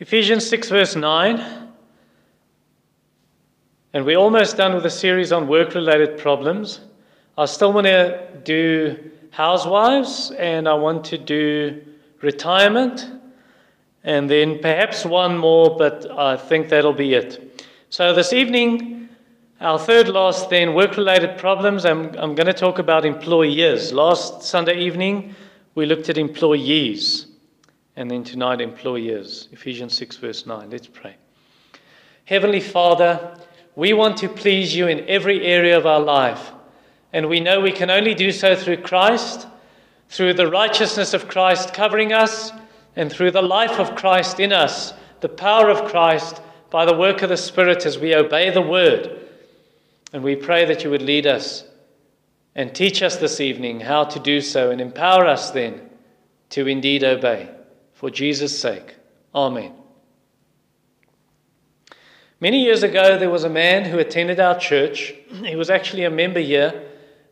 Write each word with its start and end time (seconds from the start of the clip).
Ephesians 0.00 0.48
6, 0.48 0.68
verse 0.68 0.94
9. 0.94 1.44
And 3.94 4.04
we're 4.04 4.16
almost 4.16 4.56
done 4.56 4.74
with 4.74 4.84
the 4.84 4.90
series 4.90 5.32
on 5.32 5.48
work 5.48 5.74
related 5.74 6.18
problems. 6.18 6.80
I 7.36 7.46
still 7.46 7.72
want 7.72 7.88
to 7.88 8.28
do 8.44 9.10
housewives 9.30 10.30
and 10.38 10.68
I 10.68 10.74
want 10.74 11.04
to 11.06 11.18
do 11.18 11.82
retirement 12.22 13.10
and 14.04 14.30
then 14.30 14.60
perhaps 14.60 15.04
one 15.04 15.36
more, 15.36 15.76
but 15.76 16.08
I 16.16 16.36
think 16.36 16.68
that'll 16.68 16.92
be 16.92 17.14
it. 17.14 17.66
So 17.90 18.14
this 18.14 18.32
evening, 18.32 19.08
our 19.60 19.80
third 19.80 20.08
last 20.08 20.48
then, 20.48 20.74
work 20.74 20.96
related 20.96 21.38
problems. 21.38 21.84
I'm, 21.84 22.14
I'm 22.14 22.36
going 22.36 22.46
to 22.46 22.52
talk 22.52 22.78
about 22.78 23.04
employers. 23.04 23.92
Last 23.92 24.44
Sunday 24.44 24.78
evening, 24.78 25.34
we 25.74 25.86
looked 25.86 26.08
at 26.08 26.18
employees. 26.18 27.27
And 27.98 28.08
then 28.08 28.22
tonight, 28.22 28.60
employers. 28.60 29.48
Ephesians 29.50 29.96
6, 29.96 30.18
verse 30.18 30.46
9. 30.46 30.70
Let's 30.70 30.86
pray. 30.86 31.16
Heavenly 32.26 32.60
Father, 32.60 33.36
we 33.74 33.92
want 33.92 34.18
to 34.18 34.28
please 34.28 34.72
you 34.72 34.86
in 34.86 35.04
every 35.08 35.44
area 35.44 35.76
of 35.76 35.84
our 35.84 35.98
life. 35.98 36.52
And 37.12 37.28
we 37.28 37.40
know 37.40 37.60
we 37.60 37.72
can 37.72 37.90
only 37.90 38.14
do 38.14 38.30
so 38.30 38.54
through 38.54 38.82
Christ, 38.82 39.48
through 40.10 40.34
the 40.34 40.48
righteousness 40.48 41.12
of 41.12 41.26
Christ 41.26 41.74
covering 41.74 42.12
us, 42.12 42.52
and 42.94 43.10
through 43.10 43.32
the 43.32 43.42
life 43.42 43.80
of 43.80 43.96
Christ 43.96 44.38
in 44.38 44.52
us, 44.52 44.94
the 45.18 45.28
power 45.28 45.68
of 45.68 45.90
Christ 45.90 46.40
by 46.70 46.84
the 46.84 46.96
work 46.96 47.22
of 47.22 47.30
the 47.30 47.36
Spirit 47.36 47.84
as 47.84 47.98
we 47.98 48.14
obey 48.14 48.50
the 48.50 48.62
word. 48.62 49.26
And 50.12 50.22
we 50.22 50.36
pray 50.36 50.64
that 50.66 50.84
you 50.84 50.90
would 50.90 51.02
lead 51.02 51.26
us 51.26 51.64
and 52.54 52.72
teach 52.72 53.02
us 53.02 53.16
this 53.16 53.40
evening 53.40 53.80
how 53.80 54.04
to 54.04 54.20
do 54.20 54.40
so 54.40 54.70
and 54.70 54.80
empower 54.80 55.26
us 55.26 55.50
then 55.50 55.80
to 56.50 56.68
indeed 56.68 57.02
obey. 57.02 57.56
For 57.98 58.10
Jesus' 58.10 58.56
sake. 58.56 58.94
Amen. 59.34 59.72
Many 62.38 62.62
years 62.62 62.84
ago, 62.84 63.18
there 63.18 63.28
was 63.28 63.42
a 63.42 63.48
man 63.48 63.86
who 63.86 63.98
attended 63.98 64.38
our 64.38 64.56
church. 64.56 65.14
He 65.44 65.56
was 65.56 65.68
actually 65.68 66.04
a 66.04 66.10
member 66.10 66.38
here 66.38 66.80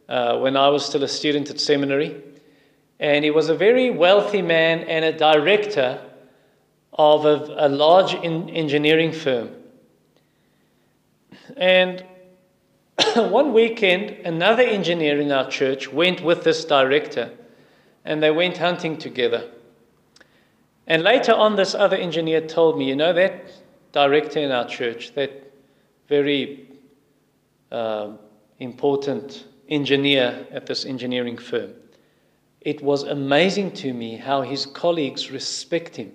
uh, 0.08 0.40
when 0.40 0.56
I 0.56 0.68
was 0.70 0.84
still 0.84 1.04
a 1.04 1.08
student 1.08 1.50
at 1.50 1.60
seminary. 1.60 2.20
And 2.98 3.24
he 3.24 3.30
was 3.30 3.48
a 3.48 3.54
very 3.54 3.90
wealthy 3.90 4.42
man 4.42 4.80
and 4.80 5.04
a 5.04 5.16
director 5.16 6.02
of 6.92 7.26
a, 7.26 7.54
a 7.58 7.68
large 7.68 8.14
in, 8.14 8.50
engineering 8.50 9.12
firm. 9.12 9.50
And 11.56 12.04
one 13.14 13.52
weekend, 13.52 14.26
another 14.26 14.64
engineer 14.64 15.20
in 15.20 15.30
our 15.30 15.48
church 15.48 15.92
went 15.92 16.22
with 16.22 16.42
this 16.42 16.64
director, 16.64 17.30
and 18.04 18.20
they 18.20 18.32
went 18.32 18.56
hunting 18.56 18.96
together. 18.96 19.52
And 20.86 21.02
later 21.02 21.32
on, 21.32 21.56
this 21.56 21.74
other 21.74 21.96
engineer 21.96 22.40
told 22.40 22.78
me, 22.78 22.88
you 22.88 22.96
know, 22.96 23.12
that 23.12 23.50
director 23.92 24.38
in 24.38 24.52
our 24.52 24.66
church, 24.66 25.14
that 25.14 25.52
very 26.08 26.68
uh, 27.72 28.12
important 28.58 29.46
engineer 29.68 30.46
at 30.52 30.66
this 30.66 30.84
engineering 30.84 31.38
firm, 31.38 31.72
it 32.60 32.82
was 32.82 33.02
amazing 33.04 33.72
to 33.72 33.92
me 33.92 34.16
how 34.16 34.42
his 34.42 34.66
colleagues 34.66 35.30
respect 35.30 35.96
him, 35.96 36.12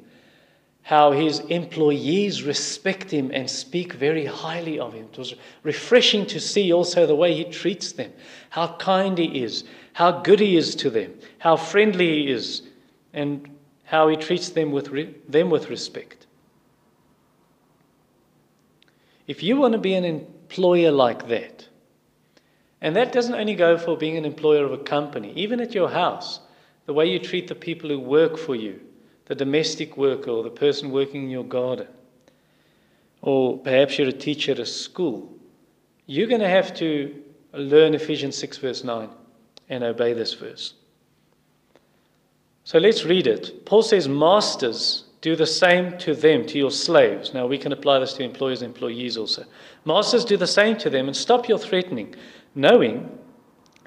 how 0.84 1.12
his 1.12 1.40
employees 1.40 2.44
respect 2.44 3.12
him 3.12 3.32
and 3.34 3.50
speak 3.50 3.94
very 3.94 4.26
highly 4.26 4.80
of 4.80 4.94
him. 4.94 5.08
It 5.12 5.18
was 5.18 5.36
refreshing 5.64 6.26
to 6.28 6.40
see 6.40 6.74
also 6.74 7.06
the 7.06 7.16
way 7.16 7.34
he 7.34 7.44
treats 7.46 7.92
them, 7.92 8.12
how 8.50 8.76
kind 8.78 9.18
he 9.18 9.44
is, 9.44 9.66
how 9.94 10.22
good 10.22 10.40
he 10.40 10.56
is 10.56 10.76
to 10.76 10.90
them, 10.90 11.14
how 11.40 11.58
friendly 11.58 12.24
he 12.24 12.32
is, 12.32 12.64
and 13.14 13.51
how 13.92 14.08
he 14.08 14.16
treats 14.16 14.48
them 14.48 14.72
with, 14.72 14.88
re- 14.88 15.14
them 15.28 15.50
with 15.50 15.70
respect. 15.70 16.26
If 19.28 19.44
you 19.44 19.58
want 19.58 19.74
to 19.74 19.80
be 19.80 19.96
an 19.96 20.06
employer 20.06 20.92
like 20.92 21.28
that, 21.28 21.68
and 22.80 22.96
that 22.96 23.12
doesn't 23.12 23.36
only 23.36 23.54
go 23.54 23.78
for 23.78 23.98
being 23.98 24.16
an 24.16 24.24
employer 24.24 24.64
of 24.64 24.72
a 24.72 24.78
company, 24.78 25.34
even 25.36 25.60
at 25.60 25.74
your 25.74 25.90
house, 25.90 26.40
the 26.86 26.94
way 26.94 27.06
you 27.06 27.20
treat 27.20 27.50
the 27.50 27.54
people 27.54 27.90
who 27.90 28.00
work 28.00 28.38
for 28.38 28.56
you, 28.56 28.80
the 29.26 29.36
domestic 29.36 29.98
worker 29.98 30.32
or 30.32 30.42
the 30.42 30.50
person 30.50 30.92
working 30.92 31.24
in 31.24 31.30
your 31.30 31.44
garden, 31.44 31.88
or 33.22 33.58
perhaps 33.58 33.98
you're 33.98 34.08
a 34.08 34.14
teacher 34.14 34.54
at 34.54 34.60
a 34.60 34.66
school, 34.66 35.38
you're 36.06 36.30
going 36.30 36.40
to 36.40 36.48
have 36.48 36.74
to 36.76 37.22
learn 37.52 37.94
Ephesians 37.94 38.38
6, 38.38 38.58
verse 38.60 38.86
9, 38.86 39.10
and 39.68 39.84
obey 39.84 40.14
this 40.14 40.34
verse. 40.34 40.76
So 42.64 42.78
let's 42.78 43.06
read 43.06 43.28
it. 43.28 43.66
Paul 43.66 43.82
says, 43.82 44.08
Masters, 44.08 45.06
do 45.22 45.36
the 45.36 45.48
same 45.48 45.98
to 46.00 46.16
them, 46.16 46.46
to 46.48 46.58
your 46.58 46.72
slaves. 46.72 47.34
Now 47.34 47.48
we 47.48 47.58
can 47.58 47.72
apply 47.72 48.00
this 48.00 48.14
to 48.14 48.24
employers 48.24 48.62
and 48.62 48.74
employees 48.74 49.18
also. 49.18 49.46
Masters, 49.86 50.26
do 50.26 50.38
the 50.38 50.48
same 50.48 50.78
to 50.78 50.90
them 50.90 51.08
and 51.08 51.16
stop 51.16 51.48
your 51.48 51.60
threatening 51.60 52.16
knowing 52.56 53.18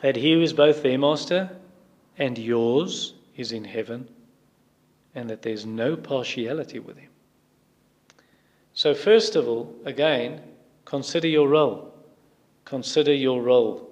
that 0.03 0.17
he 0.17 0.33
who 0.33 0.43
is 0.43 0.53
both 0.53 0.83
their 0.83 0.99
master 0.99 1.51
and 2.19 2.39
yours 2.39 3.15
is 3.37 3.53
in 3.53 3.65
heaven, 3.65 4.09
and 5.15 5.29
that 5.29 5.43
there's 5.43 5.67
no 5.67 5.97
partiality 5.97 6.79
with 6.79 6.97
him. 6.97 7.11
So, 8.73 8.95
first 8.95 9.37
of 9.37 9.49
all, 9.49 9.75
again, 9.85 10.41
consider 10.85 11.27
your 11.29 11.49
role. 11.49 11.93
Consider 12.65 13.12
your 13.12 13.43
role. 13.43 13.84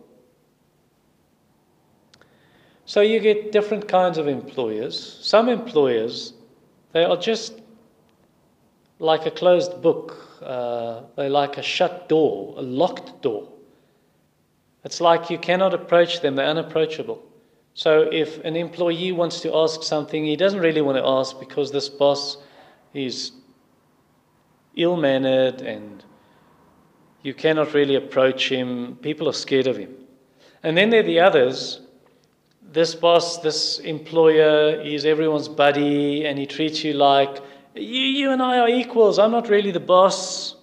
So, 2.85 3.01
you 3.01 3.21
get 3.21 3.53
different 3.53 3.89
kinds 3.89 4.19
of 4.19 4.29
employers. 4.29 5.19
Some 5.23 5.49
employers, 5.49 6.35
they 6.93 7.05
are 7.05 7.17
just 7.17 7.61
like 8.99 9.27
a 9.27 9.31
closed 9.31 9.83
book, 9.83 10.17
uh, 10.43 11.03
they're 11.17 11.31
like 11.31 11.59
a 11.59 11.63
shut 11.63 12.09
door, 12.09 12.55
a 12.57 12.63
locked 12.63 13.23
door. 13.23 13.49
It's 14.85 15.01
like 15.01 15.31
you 15.31 15.39
cannot 15.39 15.75
approach 15.75 16.21
them, 16.21 16.37
they're 16.37 16.47
unapproachable. 16.47 17.23
So 17.75 18.09
if 18.13 18.39
an 18.45 18.57
employee 18.57 19.13
wants 19.13 19.41
to 19.41 19.57
ask 19.57 19.83
something, 19.83 20.25
he 20.25 20.37
doesn't 20.37 20.61
really 20.61 20.83
want 20.83 20.99
to 20.99 21.07
ask 21.07 21.39
because 21.39 21.73
this 21.73 21.89
boss 21.89 22.37
is 22.93 23.33
ill 24.77 24.97
mannered 24.97 25.63
and 25.63 26.05
you 27.23 27.33
cannot 27.35 27.73
really 27.73 27.95
approach 27.95 28.51
him. 28.51 28.97
People 28.97 29.29
are 29.29 29.33
scared 29.33 29.67
of 29.67 29.77
him. 29.77 29.95
And 30.63 30.77
then 30.77 30.91
there 30.91 31.01
are 31.01 31.07
the 31.07 31.21
others. 31.21 31.81
This 32.73 32.95
boss, 32.95 33.37
this 33.39 33.81
employer, 33.81 34.83
he's 34.83 35.05
everyone's 35.05 35.49
buddy 35.49 36.25
and 36.25 36.39
he 36.39 36.47
treats 36.47 36.83
you 36.83 36.95
like, 36.95 37.43
you, 37.75 37.83
you 37.83 38.31
and 38.31 38.41
I 38.41 38.61
are 38.61 38.69
equals. 38.69 39.19
I'm 39.19 39.31
not 39.31 39.51
really 39.51 39.73
the 39.73 39.81
boss. 39.81 40.57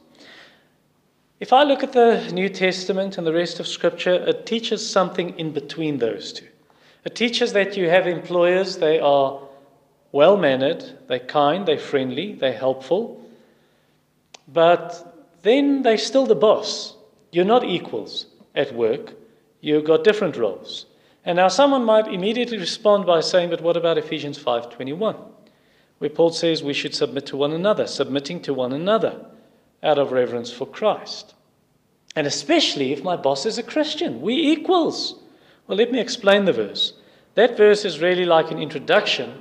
If 1.39 1.53
I 1.53 1.63
look 1.63 1.83
at 1.83 1.93
the 1.93 2.27
New 2.33 2.49
Testament 2.49 3.19
and 3.19 3.27
the 3.27 3.33
rest 3.33 3.59
of 3.59 3.67
Scripture, 3.67 4.15
it 4.27 4.47
teaches 4.47 4.87
something 4.89 5.37
in 5.37 5.51
between 5.51 5.99
those 5.99 6.33
two. 6.33 6.47
It 7.05 7.13
teaches 7.13 7.53
that 7.53 7.77
you 7.77 7.89
have 7.89 8.07
employers, 8.07 8.77
they 8.77 8.99
are 8.99 9.39
well 10.11 10.35
mannered, 10.35 10.83
they're 11.07 11.19
kind, 11.19 11.67
they're 11.67 11.77
friendly, 11.77 12.33
they're 12.33 12.57
helpful, 12.57 13.23
but 14.47 15.15
then 15.43 15.83
they're 15.83 15.97
still 15.97 16.25
the 16.25 16.35
boss. 16.35 16.95
You're 17.31 17.45
not 17.45 17.63
equals 17.63 18.25
at 18.55 18.73
work, 18.73 19.13
you've 19.61 19.85
got 19.85 20.03
different 20.03 20.37
roles. 20.37 20.87
And 21.25 21.35
now 21.35 21.47
someone 21.47 21.83
might 21.83 22.07
immediately 22.07 22.57
respond 22.57 23.05
by 23.05 23.19
saying, 23.21 23.49
but 23.49 23.61
what 23.61 23.77
about 23.77 23.97
Ephesians 23.97 24.37
5:21, 24.37 25.15
where 25.97 26.09
Paul 26.09 26.31
says 26.31 26.63
we 26.63 26.73
should 26.73 26.95
submit 26.95 27.25
to 27.27 27.37
one 27.37 27.51
another, 27.51 27.87
submitting 27.87 28.41
to 28.43 28.53
one 28.53 28.73
another 28.73 29.25
out 29.83 29.97
of 29.97 30.11
reverence 30.11 30.51
for 30.51 30.65
Christ. 30.65 31.35
And 32.15 32.25
especially 32.25 32.91
if 32.91 33.03
my 33.03 33.15
boss 33.15 33.45
is 33.45 33.57
a 33.57 33.63
Christian, 33.63 34.21
we 34.21 34.33
equals. 34.33 35.15
Well, 35.67 35.77
let 35.77 35.91
me 35.91 35.99
explain 35.99 36.45
the 36.45 36.53
verse. 36.53 36.93
That 37.35 37.55
verse 37.55 37.85
is 37.85 38.01
really 38.01 38.25
like 38.25 38.51
an 38.51 38.59
introduction 38.59 39.39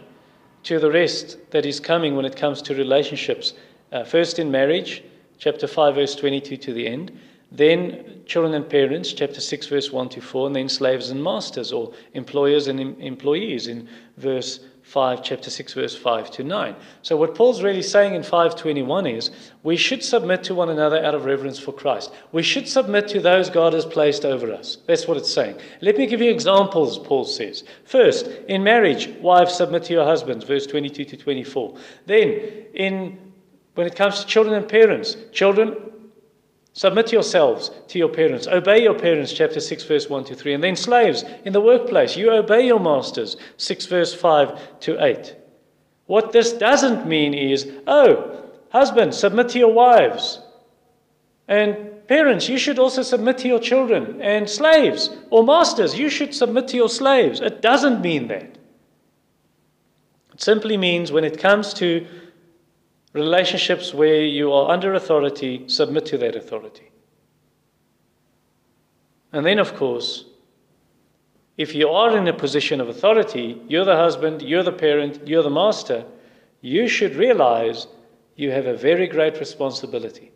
to 0.65 0.79
the 0.79 0.91
rest 0.91 1.39
that 1.51 1.65
is 1.65 1.81
coming 1.81 2.15
when 2.15 2.25
it 2.25 2.37
comes 2.37 2.61
to 2.63 2.75
relationships. 2.75 3.55
Uh, 3.91 4.05
first 4.05 4.39
in 4.39 4.51
marriage, 4.51 5.03
chapter 5.39 5.67
5, 5.67 5.95
verse 5.95 6.15
22 6.15 6.57
to 6.59 6.73
the 6.75 6.87
end. 6.87 7.19
Then 7.51 8.23
children 8.27 8.55
and 8.55 8.69
parents, 8.69 9.13
chapter 9.13 9.41
6, 9.41 9.67
verse 9.69 9.91
1 9.91 10.11
to 10.11 10.21
4. 10.21 10.49
And 10.49 10.57
then 10.57 10.69
slaves 10.69 11.11
and 11.11 11.23
masters, 11.23 11.73
or 11.73 11.93
employers 12.13 12.69
and 12.69 12.79
em- 12.79 12.97
employees 13.01 13.69
in 13.69 13.89
verse 14.19 14.61
5, 14.83 15.23
chapter 15.23 15.51
6, 15.51 15.73
verse 15.75 15.97
5 15.97 16.31
to 16.33 16.45
9. 16.45 16.77
So, 17.03 17.17
what 17.17 17.35
Paul's 17.35 17.63
really 17.63 17.83
saying 17.83 18.15
in 18.15 18.23
521 18.23 19.07
is 19.07 19.31
we 19.63 19.77
should 19.77 20.03
submit 20.03 20.43
to 20.45 20.55
one 20.55 20.71
another 20.71 21.03
out 21.03 21.15
of 21.15 21.25
reverence 21.25 21.59
for 21.59 21.73
Christ. 21.73 22.13
We 22.33 22.43
should 22.43 22.69
submit 22.69 23.09
to 23.09 23.21
those 23.21 23.51
God 23.51 23.73
has 23.73 23.87
placed 23.87 24.25
over 24.25 24.53
us. 24.53 24.79
That's 24.87 25.07
what 25.07 25.17
it's 25.17 25.33
saying. 25.33 25.59
Let 25.81 25.97
me 25.97 26.07
give 26.07 26.21
you 26.21 26.31
examples, 26.31 26.99
Paul 26.99 27.25
says. 27.25 27.65
First, 27.85 28.27
in 28.49 28.63
marriage, 28.63 29.09
wives 29.21 29.55
submit 29.55 29.85
to 29.85 29.95
your 29.95 30.05
husbands, 30.05 30.45
verse 30.45 30.67
22 30.67 31.05
to 31.05 31.17
24. 31.17 31.77
Then, 32.07 32.29
in 32.75 33.19
when 33.75 33.87
it 33.87 33.95
comes 33.95 34.19
to 34.19 34.27
children 34.27 34.57
and 34.57 34.69
parents, 34.69 35.17
children, 35.33 35.77
Submit 36.79 37.11
yourselves 37.11 37.73
to 37.89 37.99
your 37.99 38.09
parents. 38.09 38.47
Obey 38.47 38.85
your 38.85 38.95
parents, 38.95 39.33
chapter 39.33 39.59
6, 39.59 39.83
verse 39.83 40.09
1 40.09 40.23
to 40.27 40.37
3. 40.37 40.55
And 40.55 40.63
then, 40.63 40.77
slaves, 40.77 41.25
in 41.45 41.53
the 41.53 41.61
workplace, 41.61 42.17
you 42.17 42.31
obey 42.31 42.65
your 42.65 42.79
masters, 42.79 43.37
6 43.57 43.87
verse 43.87 44.15
5 44.15 44.79
to 44.83 45.05
8. 45.05 45.35
What 46.07 46.31
this 46.31 46.53
doesn't 46.53 47.05
mean 47.05 47.35
is, 47.35 47.69
oh, 47.89 48.45
Husbands, 48.71 49.19
submit 49.19 49.49
to 49.49 49.59
your 49.59 49.73
wives. 49.73 50.41
And 51.49 52.07
parents, 52.07 52.49
you 52.49 52.59
should 52.59 52.79
also 52.79 53.03
submit 53.03 53.39
to 53.39 53.49
your 53.49 53.59
children. 53.59 54.23
And 54.23 54.49
slaves 54.49 55.11
or 55.31 55.43
masters, 55.43 55.99
you 55.99 56.09
should 56.09 56.33
submit 56.33 56.69
to 56.69 56.77
your 56.77 56.89
slaves. 56.89 57.41
It 57.41 57.61
doesn't 57.61 58.03
mean 58.03 58.29
that. 58.29 58.57
It 60.33 60.41
simply 60.41 60.77
means 60.77 61.11
when 61.11 61.25
it 61.25 61.41
comes 61.41 61.75
to 61.75 62.07
relationships 63.19 63.93
where 63.93 64.23
you 64.23 64.53
are 64.53 64.71
under 64.71 64.95
authority, 64.95 65.65
submit 65.67 66.07
to 66.07 66.19
that 66.19 66.37
authority. 66.37 66.91
And 69.33 69.45
then, 69.45 69.59
of 69.59 69.75
course, 69.75 70.25
if 71.57 71.75
you 71.75 71.89
are 71.89 72.17
in 72.17 72.29
a 72.29 72.33
position 72.33 72.81
of 72.81 72.89
authority, 72.89 73.61
you're 73.69 73.85
the 73.85 73.97
husband, 73.97 74.43
you're 74.43 74.63
the 74.63 74.73
parent, 74.73 75.27
you're 75.27 75.43
the 75.43 75.51
master, 75.51 76.05
you 76.61 76.89
should 76.89 77.17
realize 77.17 77.87
you 78.37 78.51
have 78.51 78.67
a 78.67 78.77
very 78.77 79.07
great 79.07 79.39
responsibility 79.39 80.31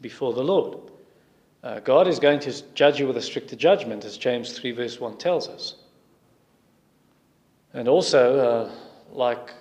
before 0.00 0.32
the 0.32 0.42
Lord. 0.42 0.90
Uh, 1.62 1.78
God 1.78 2.08
is 2.08 2.18
going 2.18 2.40
to 2.40 2.74
judge 2.74 2.98
you 2.98 3.06
with 3.06 3.16
a 3.16 3.22
stricter 3.22 3.54
judgment, 3.54 4.04
as 4.04 4.18
James 4.18 4.58
3, 4.58 4.72
verse 4.72 4.98
1 4.98 5.16
tells 5.16 5.48
us. 5.48 5.76
And 7.72 7.86
also, 7.86 8.38
uh, 8.38 8.72
like 9.12 9.52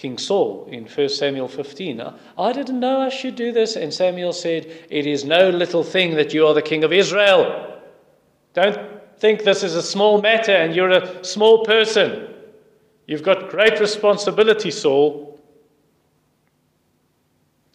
King 0.00 0.16
Saul 0.16 0.66
in 0.70 0.86
1 0.86 1.08
Samuel 1.10 1.46
15, 1.46 2.02
I 2.38 2.52
didn't 2.54 2.80
know 2.80 3.02
I 3.02 3.10
should 3.10 3.36
do 3.36 3.52
this. 3.52 3.76
And 3.76 3.92
Samuel 3.92 4.32
said, 4.32 4.64
It 4.88 5.06
is 5.06 5.26
no 5.26 5.50
little 5.50 5.84
thing 5.84 6.14
that 6.14 6.32
you 6.32 6.46
are 6.46 6.54
the 6.54 6.62
king 6.62 6.84
of 6.84 6.92
Israel. 6.94 7.78
Don't 8.54 8.80
think 9.18 9.44
this 9.44 9.62
is 9.62 9.74
a 9.74 9.82
small 9.82 10.22
matter 10.22 10.52
and 10.52 10.74
you're 10.74 10.88
a 10.88 11.22
small 11.22 11.66
person. 11.66 12.32
You've 13.06 13.22
got 13.22 13.50
great 13.50 13.78
responsibility, 13.78 14.70
Saul. 14.70 15.38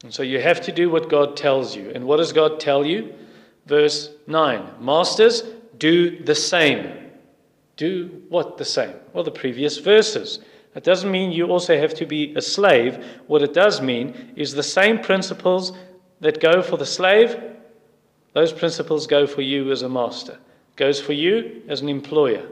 And 0.02 0.12
so 0.12 0.24
you 0.24 0.42
have 0.42 0.62
to 0.62 0.72
do 0.72 0.90
what 0.90 1.12
God 1.12 1.38
tells 1.38 1.76
you. 1.76 1.92
And 1.94 2.06
what 2.06 2.18
does 2.18 2.34
God 2.34 2.60
tell 2.60 2.84
you? 2.84 3.14
Verse 3.68 4.10
9 4.26 4.68
Masters, 4.82 5.44
do 5.78 6.24
the 6.24 6.34
same. 6.34 6.92
Do 7.78 8.24
what 8.30 8.58
the 8.58 8.66
same? 8.66 8.96
Well, 9.14 9.24
the 9.24 9.30
previous 9.30 9.78
verses. 9.78 10.40
It 10.76 10.84
doesn't 10.84 11.10
mean 11.10 11.32
you 11.32 11.48
also 11.48 11.78
have 11.78 11.94
to 11.96 12.06
be 12.06 12.34
a 12.36 12.42
slave. 12.42 13.04
What 13.28 13.42
it 13.42 13.54
does 13.54 13.82
mean 13.82 14.34
is 14.36 14.54
the 14.54 14.64
same 14.64 15.00
principles 15.00 15.72
that 16.20 16.42
go 16.42 16.62
for 16.62 16.78
the 16.78 16.86
slave, 16.86 17.42
those 18.34 18.52
principles 18.52 19.08
go 19.08 19.26
for 19.26 19.42
you 19.42 19.72
as 19.72 19.82
a 19.82 19.90
master, 19.90 20.38
goes 20.76 21.00
for 21.00 21.14
you 21.14 21.62
as 21.70 21.82
an 21.82 21.88
employer. 21.88 22.46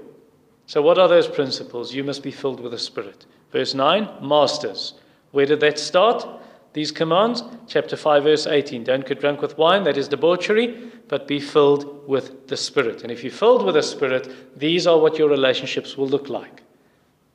So, 0.66 0.82
what 0.82 0.98
are 0.98 1.10
those 1.10 1.28
principles? 1.28 1.94
You 1.94 2.06
must 2.06 2.24
be 2.24 2.32
filled 2.32 2.62
with 2.62 2.72
the 2.72 2.80
Spirit. 2.80 3.26
Verse 3.52 3.74
9 3.74 4.10
Masters. 4.22 4.94
Where 5.32 5.46
did 5.46 5.60
that 5.60 5.78
start? 5.78 6.26
these 6.74 6.92
commands. 6.92 7.44
Chapter 7.68 7.96
5, 7.96 8.24
verse 8.24 8.48
18 8.48 8.84
Don't 8.84 9.06
get 9.06 9.22
drunk 9.22 9.42
with 9.42 9.58
wine, 9.58 9.84
that 9.84 9.98
is 9.98 10.08
debauchery, 10.08 10.92
but 11.08 11.28
be 11.28 11.40
filled 11.40 12.08
with 12.08 12.48
the 12.48 12.58
Spirit. 12.58 13.04
And 13.04 13.12
if 13.12 13.24
you're 13.24 13.32
filled 13.32 13.64
with 13.64 13.76
the 13.76 13.84
Spirit, 13.84 14.58
these 14.58 14.86
are 14.88 15.00
what 15.00 15.18
your 15.18 15.30
relationships 15.30 15.98
will 15.98 16.08
look 16.08 16.30
like. 16.30 16.63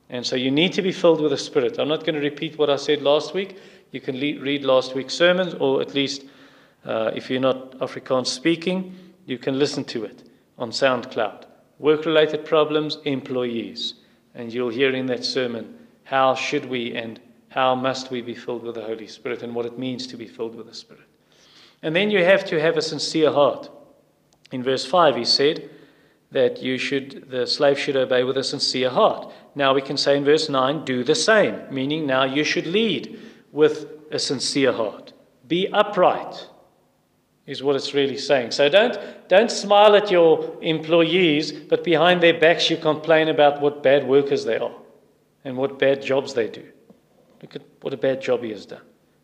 And 0.09 0.25
so 0.25 0.35
you 0.35 0.49
need 0.49 0.73
to 0.73 0.81
be 0.81 0.91
filled 0.91 1.21
with 1.21 1.31
the 1.31 1.37
Spirit. 1.37 1.77
I'm 1.77 1.87
not 1.87 1.99
going 1.99 2.15
to 2.15 2.21
repeat 2.21 2.57
what 2.57 2.69
I 2.69 2.77
said 2.77 3.01
last 3.01 3.33
week. 3.33 3.57
You 3.91 4.01
can 4.01 4.15
le- 4.15 4.39
read 4.39 4.63
last 4.63 4.95
week's 4.95 5.13
sermons, 5.13 5.53
or 5.55 5.81
at 5.81 5.93
least 5.93 6.25
uh, 6.85 7.11
if 7.15 7.29
you're 7.29 7.39
not 7.39 7.77
Afrikaans 7.79 8.27
speaking, 8.27 8.95
you 9.25 9.37
can 9.37 9.59
listen 9.59 9.83
to 9.85 10.05
it 10.05 10.23
on 10.57 10.71
SoundCloud. 10.71 11.45
Work 11.77 12.05
related 12.05 12.43
problems, 12.45 12.97
employees. 13.05 13.95
And 14.33 14.51
you'll 14.53 14.69
hear 14.69 14.93
in 14.93 15.05
that 15.07 15.23
sermon 15.23 15.77
how 16.03 16.33
should 16.33 16.65
we 16.65 16.95
and 16.95 17.19
how 17.49 17.75
must 17.75 18.11
we 18.11 18.21
be 18.21 18.35
filled 18.35 18.63
with 18.63 18.75
the 18.75 18.83
Holy 18.83 19.07
Spirit 19.07 19.43
and 19.43 19.53
what 19.53 19.65
it 19.65 19.77
means 19.77 20.07
to 20.07 20.17
be 20.17 20.27
filled 20.27 20.55
with 20.55 20.67
the 20.67 20.73
Spirit. 20.73 21.03
And 21.81 21.95
then 21.95 22.11
you 22.11 22.23
have 22.23 22.45
to 22.45 22.59
have 22.59 22.77
a 22.77 22.81
sincere 22.81 23.31
heart. 23.31 23.69
In 24.51 24.63
verse 24.63 24.85
5, 24.85 25.15
he 25.15 25.25
said 25.25 25.69
that 26.31 26.61
you 26.61 26.77
should, 26.77 27.29
the 27.29 27.47
slave 27.47 27.79
should 27.79 27.95
obey 27.95 28.23
with 28.23 28.37
a 28.37 28.43
sincere 28.43 28.89
heart. 28.89 29.31
Now 29.55 29.73
we 29.73 29.81
can 29.81 29.97
say 29.97 30.17
in 30.17 30.23
verse 30.23 30.47
9, 30.47 30.85
do 30.85 31.03
the 31.03 31.15
same, 31.15 31.61
meaning 31.71 32.05
now 32.05 32.23
you 32.23 32.43
should 32.43 32.67
lead 32.67 33.19
with 33.51 33.87
a 34.11 34.19
sincere 34.19 34.71
heart. 34.71 35.13
Be 35.47 35.67
upright, 35.69 36.47
is 37.47 37.63
what 37.63 37.75
it's 37.75 37.95
really 37.95 38.17
saying. 38.17 38.51
So 38.51 38.69
don't, 38.69 38.95
don't 39.27 39.49
smile 39.49 39.95
at 39.95 40.11
your 40.11 40.55
employees, 40.61 41.51
but 41.51 41.83
behind 41.83 42.21
their 42.21 42.39
backs 42.39 42.69
you 42.69 42.77
complain 42.77 43.29
about 43.29 43.59
what 43.59 43.81
bad 43.81 44.07
workers 44.07 44.45
they 44.45 44.57
are 44.57 44.75
and 45.43 45.57
what 45.57 45.79
bad 45.79 46.03
jobs 46.03 46.35
they 46.35 46.47
do. 46.47 46.65
Look 47.41 47.55
at 47.55 47.63
what 47.81 47.93
a 47.93 47.97
bad 47.97 48.21
job 48.21 48.43
he 48.43 48.51
has 48.51 48.67
done. 48.67 48.81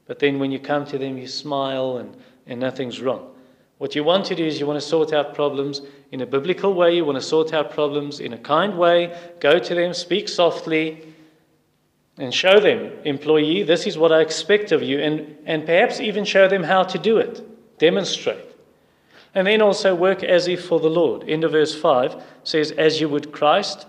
But 0.07 0.17
then 0.17 0.39
when 0.39 0.51
you 0.51 0.59
come 0.59 0.85
to 0.85 0.97
them, 0.97 1.19
you 1.19 1.27
smile 1.27 1.97
and, 1.97 2.17
and 2.47 2.59
nothing's 2.59 2.99
wrong. 2.99 3.31
What 3.77 3.93
you 3.93 4.03
want 4.03 4.25
to 4.27 4.35
do 4.35 4.45
is 4.45 4.59
you 4.59 4.65
want 4.65 4.79
to 4.79 4.87
sort 4.87 5.13
out 5.13 5.35
problems 5.35 5.81
in 6.15 6.21
a 6.21 6.25
biblical 6.25 6.73
way. 6.73 6.95
You 6.95 7.03
want 7.03 7.17
to 7.17 7.21
sort 7.21 7.53
out 7.53 7.71
problems 7.71 8.21
in 8.21 8.31
a 8.31 8.37
kind 8.37 8.77
way. 8.77 9.13
Go 9.41 9.59
to 9.59 9.75
them, 9.75 9.93
speak 9.93 10.29
softly, 10.29 11.13
and 12.17 12.33
show 12.33 12.61
them, 12.61 12.93
employee, 13.03 13.63
this 13.63 13.85
is 13.85 13.97
what 13.97 14.13
I 14.13 14.21
expect 14.21 14.71
of 14.71 14.81
you. 14.81 14.99
And, 14.99 15.37
and 15.45 15.65
perhaps 15.65 15.99
even 15.99 16.23
show 16.23 16.47
them 16.47 16.63
how 16.63 16.83
to 16.83 16.97
do 16.97 17.17
it. 17.17 17.43
Demonstrate. 17.79 18.55
And 19.33 19.45
then 19.45 19.61
also 19.61 19.93
work 19.93 20.23
as 20.23 20.47
if 20.47 20.65
for 20.65 20.79
the 20.79 20.89
Lord. 20.89 21.27
End 21.27 21.43
of 21.43 21.51
verse 21.51 21.75
5 21.75 22.23
says, 22.45 22.71
as 22.71 23.01
you 23.01 23.09
would 23.09 23.33
Christ. 23.33 23.85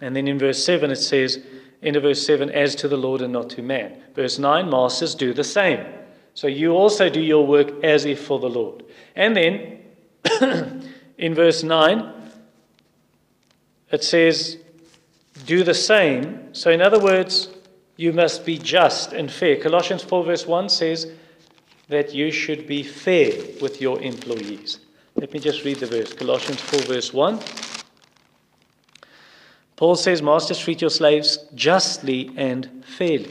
And 0.00 0.16
then 0.16 0.26
in 0.26 0.38
verse 0.38 0.64
7 0.64 0.90
it 0.90 0.96
says, 0.96 1.44
into 1.82 2.00
verse 2.00 2.24
7 2.26 2.48
as 2.48 2.74
to 2.76 2.88
the 2.88 2.96
Lord 2.96 3.20
and 3.20 3.34
not 3.34 3.50
to 3.50 3.62
man. 3.62 4.02
Verse 4.14 4.38
9 4.38 4.70
masters 4.70 5.14
do 5.14 5.34
the 5.34 5.44
same. 5.44 5.84
So 6.32 6.46
you 6.46 6.72
also 6.72 7.10
do 7.10 7.20
your 7.20 7.46
work 7.46 7.84
as 7.84 8.06
if 8.06 8.24
for 8.24 8.40
the 8.40 8.48
Lord. 8.48 8.82
And 9.14 9.36
then 9.36 9.80
in 11.18 11.34
verse 11.34 11.62
9 11.62 12.12
it 13.90 14.02
says 14.02 14.58
do 15.46 15.62
the 15.62 15.74
same. 15.74 16.54
So 16.54 16.70
in 16.70 16.80
other 16.80 16.98
words, 16.98 17.48
you 17.96 18.12
must 18.12 18.44
be 18.44 18.58
just 18.58 19.12
and 19.12 19.30
fair. 19.30 19.56
Colossians 19.56 20.02
4 20.02 20.24
verse 20.24 20.46
1 20.46 20.68
says 20.68 21.12
that 21.88 22.14
you 22.14 22.30
should 22.30 22.66
be 22.66 22.82
fair 22.82 23.32
with 23.60 23.80
your 23.80 24.00
employees. 24.00 24.80
Let 25.14 25.32
me 25.32 25.38
just 25.38 25.64
read 25.64 25.78
the 25.78 25.86
verse. 25.86 26.12
Colossians 26.12 26.60
4 26.60 26.80
verse 26.80 27.12
1. 27.12 27.40
Paul 29.76 29.96
says, 29.96 30.22
Masters, 30.22 30.58
treat 30.58 30.80
your 30.80 30.90
slaves 30.90 31.38
justly 31.54 32.32
and 32.36 32.84
fairly. 32.84 33.30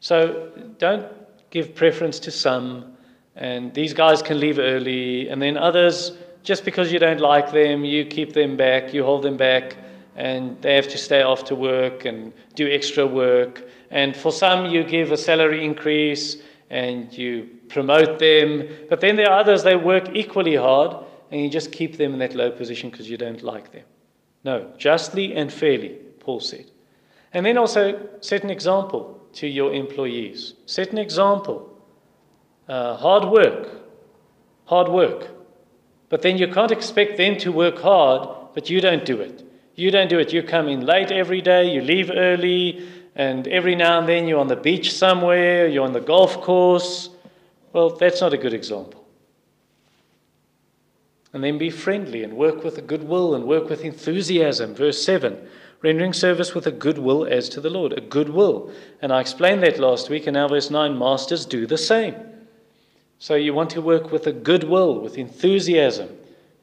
So 0.00 0.50
don't 0.78 1.06
give 1.50 1.74
preference 1.74 2.18
to 2.20 2.30
some, 2.30 2.96
and 3.40 3.74
these 3.74 3.94
guys 3.94 4.22
can 4.22 4.38
leave 4.38 4.58
early, 4.58 5.28
and 5.28 5.40
then 5.40 5.56
others, 5.56 6.12
just 6.42 6.64
because 6.64 6.92
you 6.92 6.98
don't 6.98 7.20
like 7.20 7.50
them, 7.52 7.84
you 7.84 8.04
keep 8.04 8.32
them 8.32 8.56
back, 8.56 8.94
you 8.94 9.02
hold 9.02 9.22
them 9.22 9.36
back, 9.36 9.76
and 10.14 10.60
they 10.60 10.74
have 10.74 10.88
to 10.88 10.98
stay 10.98 11.22
after 11.22 11.54
work 11.54 12.04
and 12.04 12.32
do 12.54 12.70
extra 12.70 13.06
work. 13.06 13.68
And 13.90 14.14
for 14.14 14.30
some, 14.30 14.66
you 14.66 14.84
give 14.84 15.10
a 15.10 15.16
salary 15.16 15.64
increase 15.64 16.36
and 16.68 17.12
you 17.16 17.48
promote 17.68 18.18
them. 18.18 18.68
But 18.88 19.00
then 19.00 19.16
there 19.16 19.30
are 19.30 19.40
others, 19.40 19.62
they 19.62 19.76
work 19.76 20.14
equally 20.14 20.56
hard, 20.56 20.96
and 21.30 21.40
you 21.40 21.48
just 21.48 21.72
keep 21.72 21.96
them 21.96 22.12
in 22.12 22.18
that 22.18 22.34
low 22.34 22.50
position 22.50 22.90
because 22.90 23.08
you 23.08 23.16
don't 23.16 23.42
like 23.42 23.72
them. 23.72 23.84
No, 24.44 24.72
justly 24.76 25.34
and 25.34 25.52
fairly, 25.52 25.98
Paul 26.18 26.40
said. 26.40 26.70
And 27.32 27.46
then 27.46 27.56
also 27.56 28.08
set 28.20 28.44
an 28.44 28.50
example 28.50 29.20
to 29.34 29.46
your 29.46 29.72
employees. 29.72 30.54
Set 30.66 30.90
an 30.92 30.98
example. 30.98 31.69
Uh, 32.70 32.96
hard 32.96 33.24
work. 33.24 33.68
Hard 34.66 34.88
work. 34.88 35.26
But 36.08 36.22
then 36.22 36.38
you 36.38 36.46
can't 36.46 36.70
expect 36.70 37.16
them 37.16 37.36
to 37.38 37.50
work 37.50 37.80
hard, 37.80 38.28
but 38.54 38.70
you 38.70 38.80
don't 38.80 39.04
do 39.04 39.20
it. 39.20 39.42
You 39.74 39.90
don't 39.90 40.08
do 40.08 40.20
it. 40.20 40.32
You 40.32 40.44
come 40.44 40.68
in 40.68 40.86
late 40.86 41.10
every 41.10 41.40
day, 41.40 41.74
you 41.74 41.80
leave 41.80 42.12
early, 42.14 42.86
and 43.16 43.48
every 43.48 43.74
now 43.74 43.98
and 43.98 44.08
then 44.08 44.28
you're 44.28 44.38
on 44.38 44.46
the 44.46 44.54
beach 44.54 44.94
somewhere, 44.94 45.66
you're 45.66 45.84
on 45.84 45.94
the 45.94 46.00
golf 46.00 46.40
course. 46.42 47.10
Well, 47.72 47.90
that's 47.90 48.20
not 48.20 48.34
a 48.34 48.38
good 48.38 48.54
example. 48.54 49.04
And 51.32 51.42
then 51.42 51.58
be 51.58 51.70
friendly 51.70 52.22
and 52.22 52.36
work 52.36 52.62
with 52.62 52.78
a 52.78 52.82
good 52.82 53.02
will 53.02 53.34
and 53.34 53.46
work 53.46 53.68
with 53.68 53.84
enthusiasm. 53.84 54.76
Verse 54.76 55.04
7 55.04 55.44
rendering 55.82 56.12
service 56.12 56.54
with 56.54 56.66
a 56.66 56.70
good 56.70 56.98
will 56.98 57.24
as 57.24 57.48
to 57.48 57.60
the 57.60 57.70
Lord, 57.70 57.94
a 57.94 58.00
good 58.00 58.28
will. 58.28 58.70
And 59.02 59.12
I 59.12 59.20
explained 59.20 59.62
that 59.62 59.80
last 59.80 60.10
week, 60.10 60.26
and 60.26 60.34
now 60.34 60.46
verse 60.46 60.70
9 60.70 60.96
masters 60.96 61.46
do 61.46 61.66
the 61.66 61.78
same. 61.78 62.14
So 63.20 63.34
you 63.34 63.54
want 63.54 63.70
to 63.70 63.82
work 63.82 64.10
with 64.10 64.26
a 64.26 64.32
good 64.32 64.64
will, 64.64 64.98
with 64.98 65.18
enthusiasm, 65.18 66.08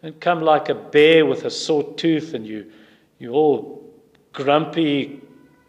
and 0.02 0.20
come 0.20 0.42
like 0.42 0.70
a 0.70 0.76
bear 0.76 1.24
with 1.26 1.46
a 1.46 1.52
sore 1.52 1.94
tooth, 1.94 2.34
and 2.34 2.46
you, 2.46 2.72
you're 3.20 3.34
all 3.34 3.94
grumpy 4.34 5.22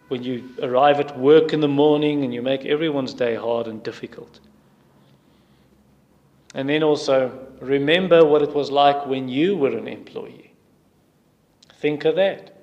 when 0.09 0.23
you 0.23 0.49
arrive 0.63 0.99
at 0.99 1.19
work 1.19 1.53
in 1.53 1.61
the 1.61 1.69
morning 1.69 2.25
and 2.25 2.33
you 2.33 2.41
make 2.41 2.65
everyone's 2.65 3.13
day 3.13 3.35
hard 3.35 3.67
and 3.67 3.83
difficult. 3.83 4.41
And 6.55 6.69
then 6.69 6.83
also 6.83 7.49
remember 7.61 8.25
what 8.25 8.41
it 8.41 8.55
was 8.55 8.71
like 8.71 9.07
when 9.07 9.29
you 9.29 9.57
were 9.57 9.77
an 9.77 9.87
employee. 9.87 10.55
Think 11.75 12.07
of 12.07 12.17
that. 12.17 12.57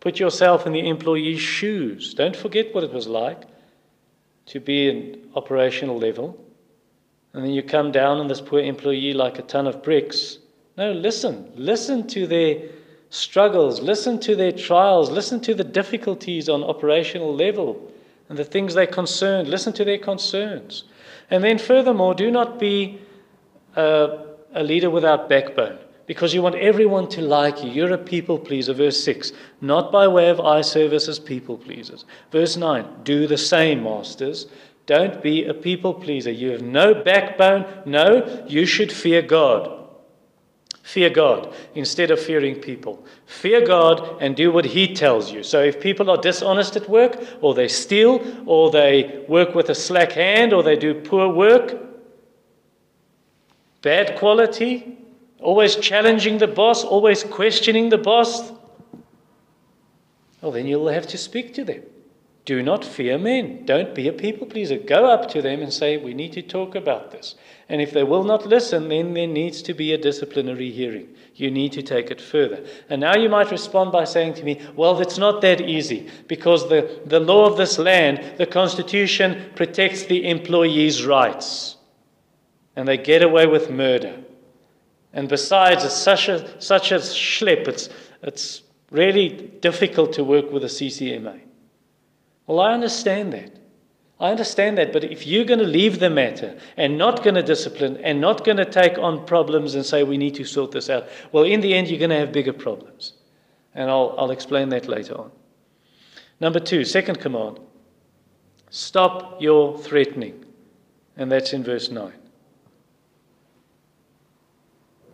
Put 0.00 0.18
yourself 0.18 0.66
in 0.66 0.72
the 0.72 0.88
employee's 0.88 1.40
shoes. 1.40 2.14
Don't 2.14 2.34
forget 2.34 2.74
what 2.74 2.84
it 2.84 2.92
was 2.92 3.06
like. 3.06 3.44
to 4.46 4.60
be 4.60 4.88
an 4.88 5.30
operational 5.34 5.98
level, 5.98 6.38
and 7.36 7.44
then 7.44 7.52
you 7.52 7.62
come 7.62 7.92
down 7.92 8.18
on 8.18 8.28
this 8.28 8.40
poor 8.40 8.60
employee 8.60 9.12
like 9.12 9.38
a 9.38 9.42
ton 9.42 9.66
of 9.66 9.82
bricks. 9.82 10.38
No, 10.78 10.92
listen. 10.92 11.52
Listen 11.54 12.06
to 12.08 12.26
their 12.26 12.70
struggles, 13.10 13.78
listen 13.82 14.18
to 14.20 14.34
their 14.34 14.52
trials, 14.52 15.10
listen 15.10 15.40
to 15.42 15.54
the 15.54 15.62
difficulties 15.62 16.48
on 16.48 16.64
operational 16.64 17.34
level 17.34 17.92
and 18.30 18.38
the 18.38 18.44
things 18.44 18.72
they're 18.72 18.86
concerned. 18.86 19.48
Listen 19.48 19.74
to 19.74 19.84
their 19.84 19.98
concerns. 19.98 20.84
And 21.30 21.44
then, 21.44 21.58
furthermore, 21.58 22.14
do 22.14 22.30
not 22.30 22.58
be 22.58 23.00
a, 23.76 24.24
a 24.54 24.62
leader 24.62 24.88
without 24.88 25.28
backbone 25.28 25.78
because 26.06 26.32
you 26.32 26.40
want 26.40 26.54
everyone 26.54 27.06
to 27.10 27.20
like 27.20 27.62
you. 27.62 27.70
You're 27.70 27.92
a 27.92 27.98
people 27.98 28.38
pleaser. 28.38 28.72
Verse 28.72 29.04
6. 29.04 29.32
Not 29.60 29.92
by 29.92 30.08
way 30.08 30.30
of 30.30 30.40
eye 30.40 30.62
service 30.62 31.06
as 31.06 31.18
people 31.18 31.58
pleasers. 31.58 32.06
Verse 32.32 32.56
9. 32.56 33.02
Do 33.04 33.26
the 33.26 33.36
same, 33.36 33.82
masters. 33.82 34.46
Don't 34.86 35.20
be 35.20 35.44
a 35.44 35.52
people 35.52 35.92
pleaser. 35.92 36.30
You 36.30 36.52
have 36.52 36.62
no 36.62 36.94
backbone. 36.94 37.66
No, 37.84 38.44
you 38.48 38.64
should 38.64 38.92
fear 38.92 39.20
God. 39.20 39.72
Fear 40.82 41.10
God 41.10 41.52
instead 41.74 42.12
of 42.12 42.20
fearing 42.20 42.54
people. 42.54 43.04
Fear 43.26 43.66
God 43.66 44.18
and 44.20 44.36
do 44.36 44.52
what 44.52 44.64
He 44.64 44.94
tells 44.94 45.32
you. 45.32 45.42
So 45.42 45.60
if 45.60 45.80
people 45.80 46.08
are 46.08 46.16
dishonest 46.16 46.76
at 46.76 46.88
work, 46.88 47.20
or 47.40 47.54
they 47.54 47.66
steal, 47.66 48.22
or 48.46 48.70
they 48.70 49.24
work 49.28 49.56
with 49.56 49.68
a 49.70 49.74
slack 49.74 50.12
hand, 50.12 50.52
or 50.52 50.62
they 50.62 50.76
do 50.76 50.94
poor 50.94 51.28
work, 51.28 51.76
bad 53.82 54.16
quality, 54.16 54.96
always 55.40 55.74
challenging 55.74 56.38
the 56.38 56.46
boss, 56.46 56.84
always 56.84 57.24
questioning 57.24 57.88
the 57.88 57.98
boss, 57.98 58.52
well, 60.40 60.52
then 60.52 60.66
you'll 60.66 60.86
have 60.86 61.08
to 61.08 61.18
speak 61.18 61.54
to 61.54 61.64
them. 61.64 61.82
Do 62.46 62.62
not 62.62 62.84
fear 62.84 63.18
men. 63.18 63.64
Don't 63.64 63.92
be 63.92 64.06
a 64.06 64.12
people 64.12 64.46
pleaser. 64.46 64.78
Go 64.78 65.06
up 65.06 65.28
to 65.30 65.42
them 65.42 65.62
and 65.62 65.72
say, 65.72 65.96
We 65.96 66.14
need 66.14 66.32
to 66.34 66.42
talk 66.42 66.76
about 66.76 67.10
this. 67.10 67.34
And 67.68 67.82
if 67.82 67.90
they 67.90 68.04
will 68.04 68.22
not 68.22 68.46
listen, 68.46 68.88
then 68.88 69.14
there 69.14 69.26
needs 69.26 69.62
to 69.62 69.74
be 69.74 69.92
a 69.92 69.98
disciplinary 69.98 70.70
hearing. 70.70 71.08
You 71.34 71.50
need 71.50 71.72
to 71.72 71.82
take 71.82 72.12
it 72.12 72.20
further. 72.20 72.64
And 72.88 73.00
now 73.00 73.16
you 73.16 73.28
might 73.28 73.50
respond 73.50 73.90
by 73.90 74.04
saying 74.04 74.34
to 74.34 74.44
me, 74.44 74.60
Well, 74.76 75.00
it's 75.00 75.18
not 75.18 75.40
that 75.40 75.60
easy 75.60 76.08
because 76.28 76.68
the, 76.68 77.00
the 77.04 77.18
law 77.18 77.46
of 77.46 77.56
this 77.56 77.80
land, 77.80 78.38
the 78.38 78.46
Constitution, 78.46 79.50
protects 79.56 80.04
the 80.04 80.28
employee's 80.28 81.04
rights. 81.04 81.76
And 82.76 82.86
they 82.86 82.96
get 82.96 83.24
away 83.24 83.48
with 83.48 83.70
murder. 83.70 84.22
And 85.12 85.28
besides, 85.28 85.82
it's 85.82 85.96
such 85.96 86.28
a, 86.28 86.62
such 86.62 86.92
a 86.92 86.96
schlep, 86.96 87.66
it's, 87.66 87.88
it's 88.22 88.62
really 88.92 89.30
difficult 89.60 90.12
to 90.12 90.22
work 90.22 90.52
with 90.52 90.62
a 90.62 90.68
CCMA. 90.68 91.40
Well, 92.46 92.60
I 92.60 92.72
understand 92.72 93.32
that. 93.32 93.58
I 94.18 94.30
understand 94.30 94.78
that, 94.78 94.92
but 94.92 95.04
if 95.04 95.26
you're 95.26 95.44
going 95.44 95.60
to 95.60 95.66
leave 95.66 95.98
the 95.98 96.08
matter 96.08 96.56
and 96.78 96.96
not 96.96 97.22
going 97.22 97.34
to 97.34 97.42
discipline 97.42 97.98
and 97.98 98.18
not 98.18 98.44
going 98.44 98.56
to 98.56 98.64
take 98.64 98.96
on 98.96 99.26
problems 99.26 99.74
and 99.74 99.84
say 99.84 100.04
we 100.04 100.16
need 100.16 100.34
to 100.36 100.44
sort 100.44 100.70
this 100.70 100.88
out, 100.88 101.08
well, 101.32 101.44
in 101.44 101.60
the 101.60 101.74
end, 101.74 101.88
you're 101.88 101.98
going 101.98 102.10
to 102.10 102.18
have 102.18 102.32
bigger 102.32 102.54
problems. 102.54 103.12
And 103.74 103.90
I'll, 103.90 104.14
I'll 104.16 104.30
explain 104.30 104.70
that 104.70 104.88
later 104.88 105.18
on. 105.18 105.30
Number 106.40 106.60
two, 106.60 106.84
second 106.84 107.20
command 107.20 107.60
stop 108.70 109.40
your 109.40 109.78
threatening. 109.78 110.44
And 111.16 111.32
that's 111.32 111.52
in 111.52 111.64
verse 111.64 111.90
9. 111.90 112.12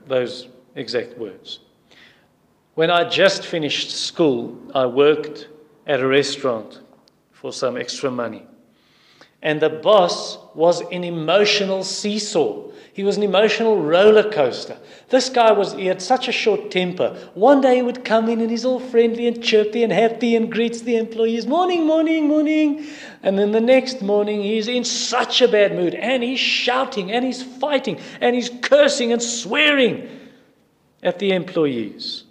Those 0.07 0.49
exact 0.75 1.17
words. 1.17 1.61
When 2.75 2.91
I 2.91 3.09
just 3.09 3.47
finished 3.47 3.91
school, 3.91 4.59
I 4.75 4.87
worked 4.87 5.49
at 5.87 6.01
a 6.01 6.07
restaurant 6.07 6.82
for 7.43 7.53
some 7.53 7.77
extra 7.77 8.09
money. 8.09 8.47
And 9.43 9.61
the 9.61 9.69
boss 9.69 10.39
was 10.55 10.81
an 10.93 11.03
emotional 11.03 11.83
seesaw. 11.83 12.71
He 12.93 13.03
was 13.03 13.17
an 13.17 13.25
emotional 13.25 13.83
roller 13.83 14.31
coaster. 14.31 14.77
This 15.09 15.29
guy 15.29 15.51
was, 15.51 15.73
he 15.73 15.87
had 15.87 16.01
such 16.01 16.29
a 16.29 16.33
short 16.33 16.71
temper. 16.71 17.19
One 17.35 17.61
day 17.61 17.77
he 17.77 17.83
would 17.83 18.05
come 18.05 18.29
in 18.29 18.41
and 18.41 18.49
he's 18.49 18.65
all 18.65 18.79
friendly 18.79 19.27
and 19.27 19.43
chirpy 19.43 19.83
and 19.83 19.93
happy 19.93 20.37
and 20.37 20.53
greets 20.53 20.83
the 20.83 20.97
employees, 20.97 21.45
morning, 21.45 21.85
morning, 21.85 22.29
morning. 22.29 22.87
And 23.25 23.37
then 23.37 23.51
the 23.51 23.61
next 23.61 24.03
morning 24.03 24.43
he's 24.43 24.69
in 24.69 24.85
such 24.85 25.43
a 25.43 25.49
bad 25.49 25.75
mood 25.75 25.97
and 25.97 26.23
he's 26.23 26.39
shouting 26.39 27.11
and 27.11 27.25
he's 27.25 27.43
fighting 27.43 27.99
and 28.21 28.37
he's 28.37 28.51
cursing 28.63 29.13
and 29.13 29.21
swearing 29.21 30.09
at 31.03 31.19
the 31.19 31.33
employees. 31.33 32.23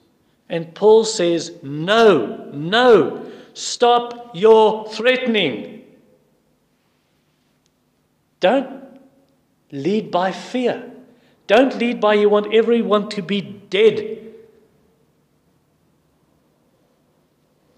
And 0.47 0.73
Paul 0.73 1.03
says, 1.03 1.51
no, 1.61 2.49
no, 2.53 3.29
stop 3.53 4.20
your 4.33 4.87
threatening. 4.89 5.83
Don't 8.39 8.99
lead 9.71 10.11
by 10.11 10.31
fear. 10.31 10.91
Don't 11.47 11.77
lead 11.77 12.01
by 12.01 12.15
you 12.15 12.29
want 12.29 12.53
everyone 12.53 13.09
to 13.09 13.21
be 13.21 13.41
dead. 13.41 13.99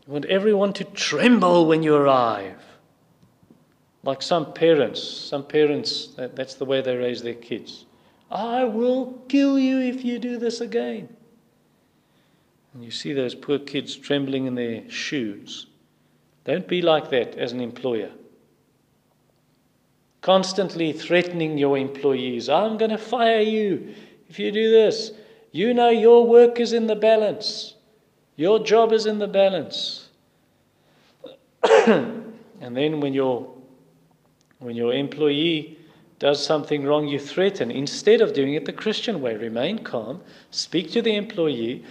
You 0.05 0.13
want 0.13 0.25
everyone 0.25 0.73
to 0.73 0.83
tremble 0.83 1.65
when 1.67 1.81
you 1.81 1.95
arrive. 1.95 2.61
Like 4.03 4.21
some 4.21 4.53
parents, 4.53 5.01
some 5.01 5.45
parents, 5.45 6.07
that, 6.17 6.35
that's 6.35 6.55
the 6.55 6.65
way 6.65 6.81
they 6.81 6.95
raise 6.95 7.21
their 7.21 7.35
kids. 7.35 7.85
I 8.29 8.65
will 8.65 9.13
kill 9.29 9.57
you 9.57 9.79
if 9.79 10.03
you 10.03 10.19
do 10.19 10.37
this 10.37 10.59
again. 10.59 11.07
And 12.73 12.83
you 12.83 12.91
see 12.91 13.13
those 13.13 13.35
poor 13.35 13.59
kids 13.59 13.95
trembling 13.95 14.45
in 14.45 14.55
their 14.55 14.89
shoes. 14.89 15.67
Don't 16.45 16.67
be 16.67 16.81
like 16.81 17.09
that 17.09 17.37
as 17.37 17.51
an 17.51 17.61
employer 17.61 18.11
constantly 20.23 20.93
threatening 20.93 21.57
your 21.57 21.77
employees. 21.77 22.49
I'm 22.49 22.77
going 22.77 22.91
to 22.91 22.97
fire 22.97 23.41
you 23.41 23.93
if 24.29 24.39
you 24.39 24.51
do 24.51 24.71
this. 24.71 25.11
You 25.51 25.73
know 25.75 25.89
your 25.89 26.25
work 26.25 26.59
is 26.59 26.73
in 26.73 26.87
the 26.87 26.95
balance, 26.95 27.75
your 28.35 28.57
job 28.57 28.91
is 28.91 29.05
in 29.05 29.19
the 29.19 29.27
balance. 29.27 30.09
and 31.87 32.33
then 32.59 32.99
when 32.99 33.13
your, 33.13 33.53
when 34.57 34.75
your 34.75 34.93
employee 34.93 35.77
does 36.17 36.43
something 36.43 36.83
wrong, 36.85 37.07
you 37.07 37.19
threaten. 37.19 37.69
Instead 37.69 38.21
of 38.21 38.33
doing 38.33 38.55
it 38.55 38.65
the 38.65 38.73
Christian 38.73 39.21
way, 39.21 39.35
remain 39.35 39.83
calm, 39.83 40.21
speak 40.51 40.89
to 40.91 41.01
the 41.01 41.15
employee, 41.15 41.83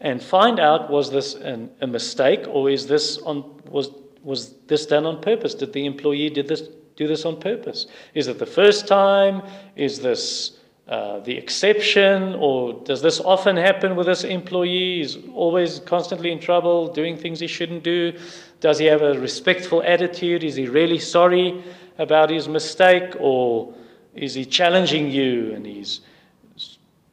and 0.00 0.22
find 0.22 0.60
out 0.60 0.90
was 0.90 1.10
this 1.10 1.34
an, 1.34 1.70
a 1.80 1.86
mistake 1.86 2.44
or 2.48 2.70
is 2.70 2.86
this 2.86 3.18
on, 3.18 3.60
was, 3.68 3.90
was 4.22 4.54
this 4.66 4.86
done 4.86 5.06
on 5.06 5.20
purpose? 5.20 5.54
Did 5.54 5.72
the 5.72 5.86
employee 5.86 6.30
did 6.30 6.48
this 6.48 6.68
do 6.96 7.06
this 7.06 7.24
on 7.24 7.38
purpose? 7.40 7.86
Is 8.14 8.28
it 8.28 8.38
the 8.38 8.46
first 8.46 8.86
time? 8.86 9.42
Is 9.76 10.00
this 10.00 10.58
uh, 10.88 11.20
the 11.20 11.36
exception? 11.36 12.34
Or 12.34 12.72
does 12.84 13.02
this 13.02 13.20
often 13.20 13.56
happen 13.56 13.96
with 13.96 14.06
this 14.06 14.24
employee? 14.24 14.98
He's 14.98 15.18
always 15.34 15.80
constantly 15.80 16.32
in 16.32 16.40
trouble, 16.40 16.92
doing 16.92 17.16
things 17.16 17.40
he 17.40 17.46
shouldn't 17.46 17.82
do? 17.82 18.18
Does 18.60 18.78
he 18.78 18.86
have 18.86 19.02
a 19.02 19.18
respectful 19.18 19.82
attitude? 19.82 20.44
Is 20.44 20.56
he 20.56 20.66
really 20.66 20.98
sorry 20.98 21.62
about 21.98 22.30
his 22.30 22.48
mistake? 22.48 23.14
Or 23.20 23.74
is 24.14 24.34
he 24.34 24.44
challenging 24.44 25.10
you 25.10 25.52
and 25.54 25.66
he's 25.66 26.00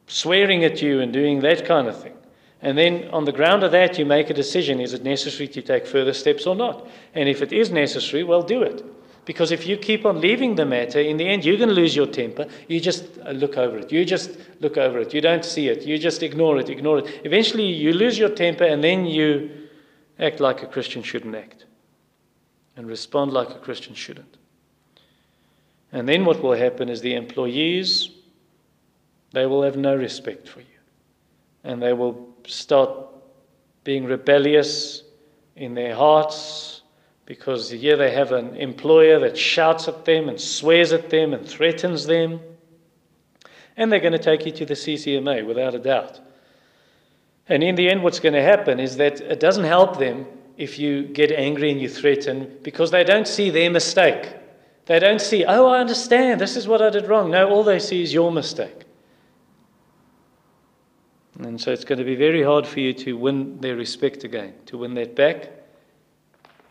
swearing 0.06 0.64
at 0.64 0.80
you 0.80 1.00
and 1.00 1.12
doing 1.12 1.40
that 1.40 1.66
kind 1.66 1.88
of 1.88 2.00
thing? 2.00 2.14
And 2.64 2.78
then 2.78 3.10
on 3.12 3.26
the 3.26 3.32
ground 3.32 3.62
of 3.62 3.72
that, 3.72 3.98
you 3.98 4.06
make 4.06 4.30
a 4.30 4.34
decision 4.34 4.80
is 4.80 4.94
it 4.94 5.04
necessary 5.04 5.46
to 5.48 5.60
take 5.60 5.86
further 5.86 6.14
steps 6.14 6.46
or 6.46 6.56
not? 6.56 6.88
And 7.14 7.28
if 7.28 7.42
it 7.42 7.52
is 7.52 7.70
necessary, 7.70 8.24
well, 8.24 8.42
do 8.42 8.62
it. 8.62 8.82
Because 9.26 9.52
if 9.52 9.66
you 9.66 9.76
keep 9.76 10.06
on 10.06 10.18
leaving 10.18 10.54
the 10.54 10.64
matter, 10.64 10.98
in 10.98 11.18
the 11.18 11.28
end, 11.28 11.44
you're 11.44 11.58
going 11.58 11.68
to 11.68 11.74
lose 11.74 11.94
your 11.94 12.06
temper. 12.06 12.46
You 12.66 12.80
just 12.80 13.04
uh, 13.24 13.32
look 13.32 13.58
over 13.58 13.76
it. 13.76 13.92
You 13.92 14.06
just 14.06 14.38
look 14.60 14.78
over 14.78 14.98
it. 14.98 15.12
You 15.12 15.20
don't 15.20 15.44
see 15.44 15.68
it. 15.68 15.82
You 15.82 15.98
just 15.98 16.22
ignore 16.22 16.58
it, 16.58 16.70
ignore 16.70 17.00
it. 17.00 17.20
Eventually, 17.24 17.66
you 17.66 17.92
lose 17.92 18.18
your 18.18 18.30
temper, 18.30 18.64
and 18.64 18.82
then 18.82 19.04
you 19.04 19.50
act 20.18 20.40
like 20.40 20.62
a 20.62 20.66
Christian 20.66 21.02
shouldn't 21.02 21.34
act 21.34 21.66
and 22.76 22.86
respond 22.86 23.32
like 23.32 23.50
a 23.50 23.58
Christian 23.58 23.94
shouldn't. 23.94 24.38
And 25.92 26.08
then 26.08 26.24
what 26.24 26.42
will 26.42 26.54
happen 26.54 26.88
is 26.88 27.02
the 27.02 27.14
employees, 27.14 28.08
they 29.32 29.44
will 29.44 29.62
have 29.62 29.76
no 29.76 29.94
respect 29.94 30.48
for 30.48 30.60
you. 30.60 30.66
And 31.62 31.82
they 31.82 31.92
will 31.92 32.33
start 32.46 32.90
being 33.84 34.04
rebellious 34.04 35.02
in 35.56 35.74
their 35.74 35.94
hearts 35.94 36.82
because 37.26 37.70
here 37.70 37.96
they 37.96 38.10
have 38.12 38.32
an 38.32 38.56
employer 38.56 39.18
that 39.20 39.36
shouts 39.36 39.88
at 39.88 40.04
them 40.04 40.28
and 40.28 40.40
swears 40.40 40.92
at 40.92 41.10
them 41.10 41.32
and 41.32 41.46
threatens 41.46 42.06
them. 42.06 42.40
And 43.76 43.90
they're 43.90 44.00
going 44.00 44.12
to 44.12 44.18
take 44.18 44.46
you 44.46 44.52
to 44.52 44.66
the 44.66 44.74
CCMA 44.74 45.46
without 45.46 45.74
a 45.74 45.78
doubt. 45.78 46.20
And 47.48 47.62
in 47.62 47.74
the 47.74 47.88
end, 47.88 48.02
what's 48.02 48.20
going 48.20 48.34
to 48.34 48.42
happen 48.42 48.78
is 48.78 48.96
that 48.96 49.20
it 49.20 49.40
doesn't 49.40 49.64
help 49.64 49.98
them 49.98 50.26
if 50.56 50.78
you 50.78 51.04
get 51.04 51.32
angry 51.32 51.70
and 51.70 51.80
you 51.80 51.88
threaten 51.88 52.58
because 52.62 52.90
they 52.90 53.04
don't 53.04 53.26
see 53.26 53.50
their 53.50 53.70
mistake. 53.70 54.34
They 54.86 54.98
don't 54.98 55.20
see, 55.20 55.44
oh, 55.44 55.66
I 55.66 55.80
understand, 55.80 56.40
this 56.40 56.56
is 56.56 56.68
what 56.68 56.82
I 56.82 56.90
did 56.90 57.08
wrong. 57.08 57.30
No, 57.30 57.48
all 57.48 57.64
they 57.64 57.78
see 57.78 58.02
is 58.02 58.12
your 58.12 58.30
mistake. 58.30 58.83
And 61.40 61.60
so 61.60 61.72
it's 61.72 61.84
going 61.84 61.98
to 61.98 62.04
be 62.04 62.14
very 62.14 62.42
hard 62.42 62.66
for 62.66 62.80
you 62.80 62.92
to 62.94 63.16
win 63.16 63.60
their 63.60 63.76
respect 63.76 64.24
again, 64.24 64.54
to 64.66 64.78
win 64.78 64.94
that 64.94 65.16
back. 65.16 65.50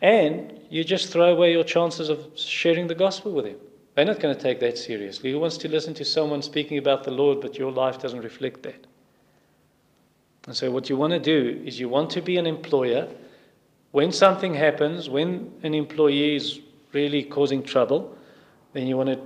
And 0.00 0.60
you 0.70 0.84
just 0.84 1.12
throw 1.12 1.32
away 1.32 1.52
your 1.52 1.64
chances 1.64 2.08
of 2.08 2.26
sharing 2.34 2.86
the 2.86 2.94
gospel 2.94 3.32
with 3.32 3.44
them. 3.44 3.56
They're 3.94 4.04
not 4.04 4.20
going 4.20 4.34
to 4.34 4.40
take 4.40 4.60
that 4.60 4.76
seriously. 4.76 5.30
Who 5.32 5.38
wants 5.38 5.56
to 5.58 5.68
listen 5.68 5.94
to 5.94 6.04
someone 6.04 6.42
speaking 6.42 6.78
about 6.78 7.04
the 7.04 7.10
Lord, 7.10 7.40
but 7.40 7.58
your 7.58 7.70
life 7.70 8.00
doesn't 8.00 8.20
reflect 8.20 8.62
that? 8.64 8.86
And 10.46 10.56
so, 10.56 10.70
what 10.70 10.90
you 10.90 10.96
want 10.96 11.12
to 11.12 11.18
do 11.18 11.62
is 11.64 11.78
you 11.78 11.88
want 11.88 12.10
to 12.10 12.20
be 12.20 12.36
an 12.36 12.46
employer. 12.46 13.08
When 13.92 14.10
something 14.12 14.52
happens, 14.52 15.08
when 15.08 15.52
an 15.62 15.74
employee 15.74 16.34
is 16.34 16.60
really 16.92 17.22
causing 17.22 17.62
trouble, 17.62 18.16
then 18.72 18.86
you 18.86 18.96
want 18.96 19.10
to 19.10 19.20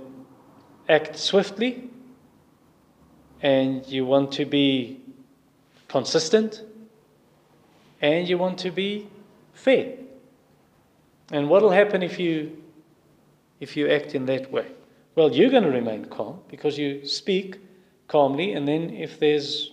act 0.87 1.17
swiftly 1.17 1.89
and 3.41 3.85
you 3.87 4.05
want 4.05 4.31
to 4.33 4.45
be 4.45 5.01
consistent 5.89 6.63
and 8.01 8.29
you 8.29 8.37
want 8.37 8.57
to 8.59 8.71
be 8.71 9.07
fair. 9.53 9.95
And 11.31 11.49
what 11.49 11.61
will 11.61 11.71
happen 11.71 12.01
if 12.01 12.17
you 12.17 12.63
if 13.59 13.75
you 13.75 13.89
act 13.89 14.15
in 14.15 14.25
that 14.25 14.51
way? 14.51 14.67
Well, 15.15 15.31
you're 15.31 15.49
going 15.49 15.63
to 15.63 15.69
remain 15.69 16.05
calm 16.05 16.39
because 16.47 16.77
you 16.77 17.05
speak 17.05 17.59
calmly, 18.07 18.53
and 18.53 18.67
then 18.67 18.89
if 18.91 19.19
there's 19.19 19.71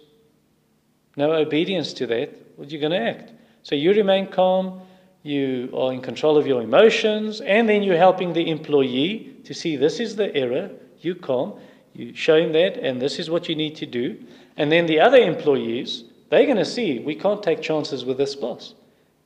no 1.16 1.32
obedience 1.32 1.92
to 1.94 2.06
that, 2.08 2.34
well, 2.56 2.66
you're 2.66 2.80
going 2.80 2.92
to 2.92 2.98
act. 2.98 3.32
So 3.62 3.74
you 3.74 3.92
remain 3.92 4.26
calm, 4.26 4.80
you 5.22 5.72
are 5.76 5.92
in 5.92 6.00
control 6.00 6.36
of 6.36 6.46
your 6.46 6.62
emotions, 6.62 7.40
and 7.40 7.68
then 7.68 7.82
you're 7.82 7.96
helping 7.96 8.32
the 8.32 8.50
employee 8.50 9.36
to 9.44 9.54
see 9.54 9.76
this 9.76 10.00
is 10.00 10.16
the 10.16 10.34
error. 10.34 10.70
You 11.00 11.14
calm, 11.14 11.54
you 11.94 12.14
show 12.14 12.36
him 12.36 12.52
that, 12.52 12.76
and 12.78 13.00
this 13.00 13.18
is 13.18 13.30
what 13.30 13.48
you 13.48 13.54
need 13.54 13.76
to 13.76 13.86
do. 13.86 14.18
And 14.56 14.72
then 14.72 14.86
the 14.86 15.00
other 15.00 15.18
employees, 15.18 16.04
they're 16.28 16.44
going 16.44 16.56
to 16.56 16.64
see 16.64 16.98
we 16.98 17.14
can't 17.14 17.42
take 17.42 17.62
chances 17.62 18.04
with 18.04 18.18
this 18.18 18.34
boss. 18.34 18.74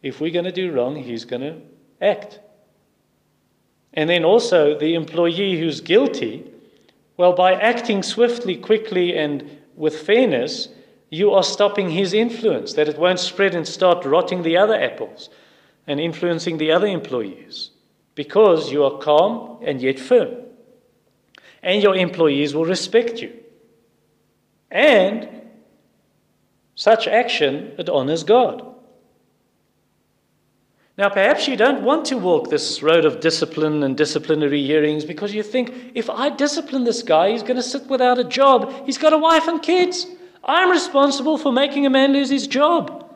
If 0.03 0.21
we're 0.21 0.33
going 0.33 0.45
to 0.45 0.53
do 0.53 0.73
wrong, 0.73 0.97
he's 0.97 1.25
going 1.25 1.43
to 1.43 1.57
act. 2.01 2.41
And 3.93 4.09
then 4.09 4.25
also 4.25 4.79
the 4.79 4.95
employee 4.95 5.59
who's 5.59 5.81
guilty, 5.81 6.51
well, 7.17 7.33
by 7.33 7.55
acting 7.55 8.03
swiftly, 8.03 8.57
quickly, 8.57 9.17
and 9.17 9.59
with 9.77 10.03
fairness, 10.03 10.69
you 11.11 11.33
are 11.33 11.43
stopping 11.43 11.91
his 11.91 12.13
influence, 12.15 12.75
that 12.75 12.89
it 12.89 12.99
won't 12.99 13.19
spread 13.19 13.55
and 13.55 13.67
start 13.67 14.05
rotting 14.05 14.43
the 14.43 14.57
other 14.57 14.81
apples 14.81 15.29
and 15.87 15.99
influencing 15.99 16.59
the 16.59 16.71
other 16.71 16.87
employees, 16.87 17.71
because 18.15 18.71
you 18.71 18.85
are 18.85 18.99
calm 18.99 19.59
and 19.63 19.83
yet 19.83 19.99
firm. 19.99 20.35
And 21.63 21.83
your 21.83 21.97
employees 21.97 22.55
will 22.55 22.65
respect 22.65 23.21
you. 23.21 23.33
And 24.71 25.29
such 26.81 27.07
action, 27.07 27.73
it 27.77 27.91
honors 27.91 28.25
God. 28.25 28.67
Now, 30.97 31.11
perhaps 31.11 31.47
you 31.47 31.55
don't 31.55 31.83
want 31.83 32.07
to 32.07 32.17
walk 32.17 32.49
this 32.49 32.83
road 32.83 33.05
of 33.05 33.21
discipline 33.21 33.83
and 33.83 33.95
disciplinary 33.95 34.65
hearings 34.65 35.05
because 35.05 35.35
you 35.35 35.43
think 35.43 35.93
if 35.95 36.09
I 36.09 36.31
discipline 36.31 36.85
this 36.85 37.03
guy, 37.03 37.33
he's 37.33 37.43
going 37.43 37.59
to 37.59 37.63
sit 37.63 37.87
without 37.89 38.19
a 38.19 38.25
job. 38.25 38.73
He's 38.87 38.97
got 38.97 39.13
a 39.13 39.19
wife 39.19 39.47
and 39.47 39.61
kids. 39.61 40.07
I'm 40.43 40.71
responsible 40.71 41.37
for 41.37 41.53
making 41.53 41.85
a 41.85 41.91
man 41.91 42.15
lose 42.15 42.31
his 42.31 42.47
job. 42.47 43.15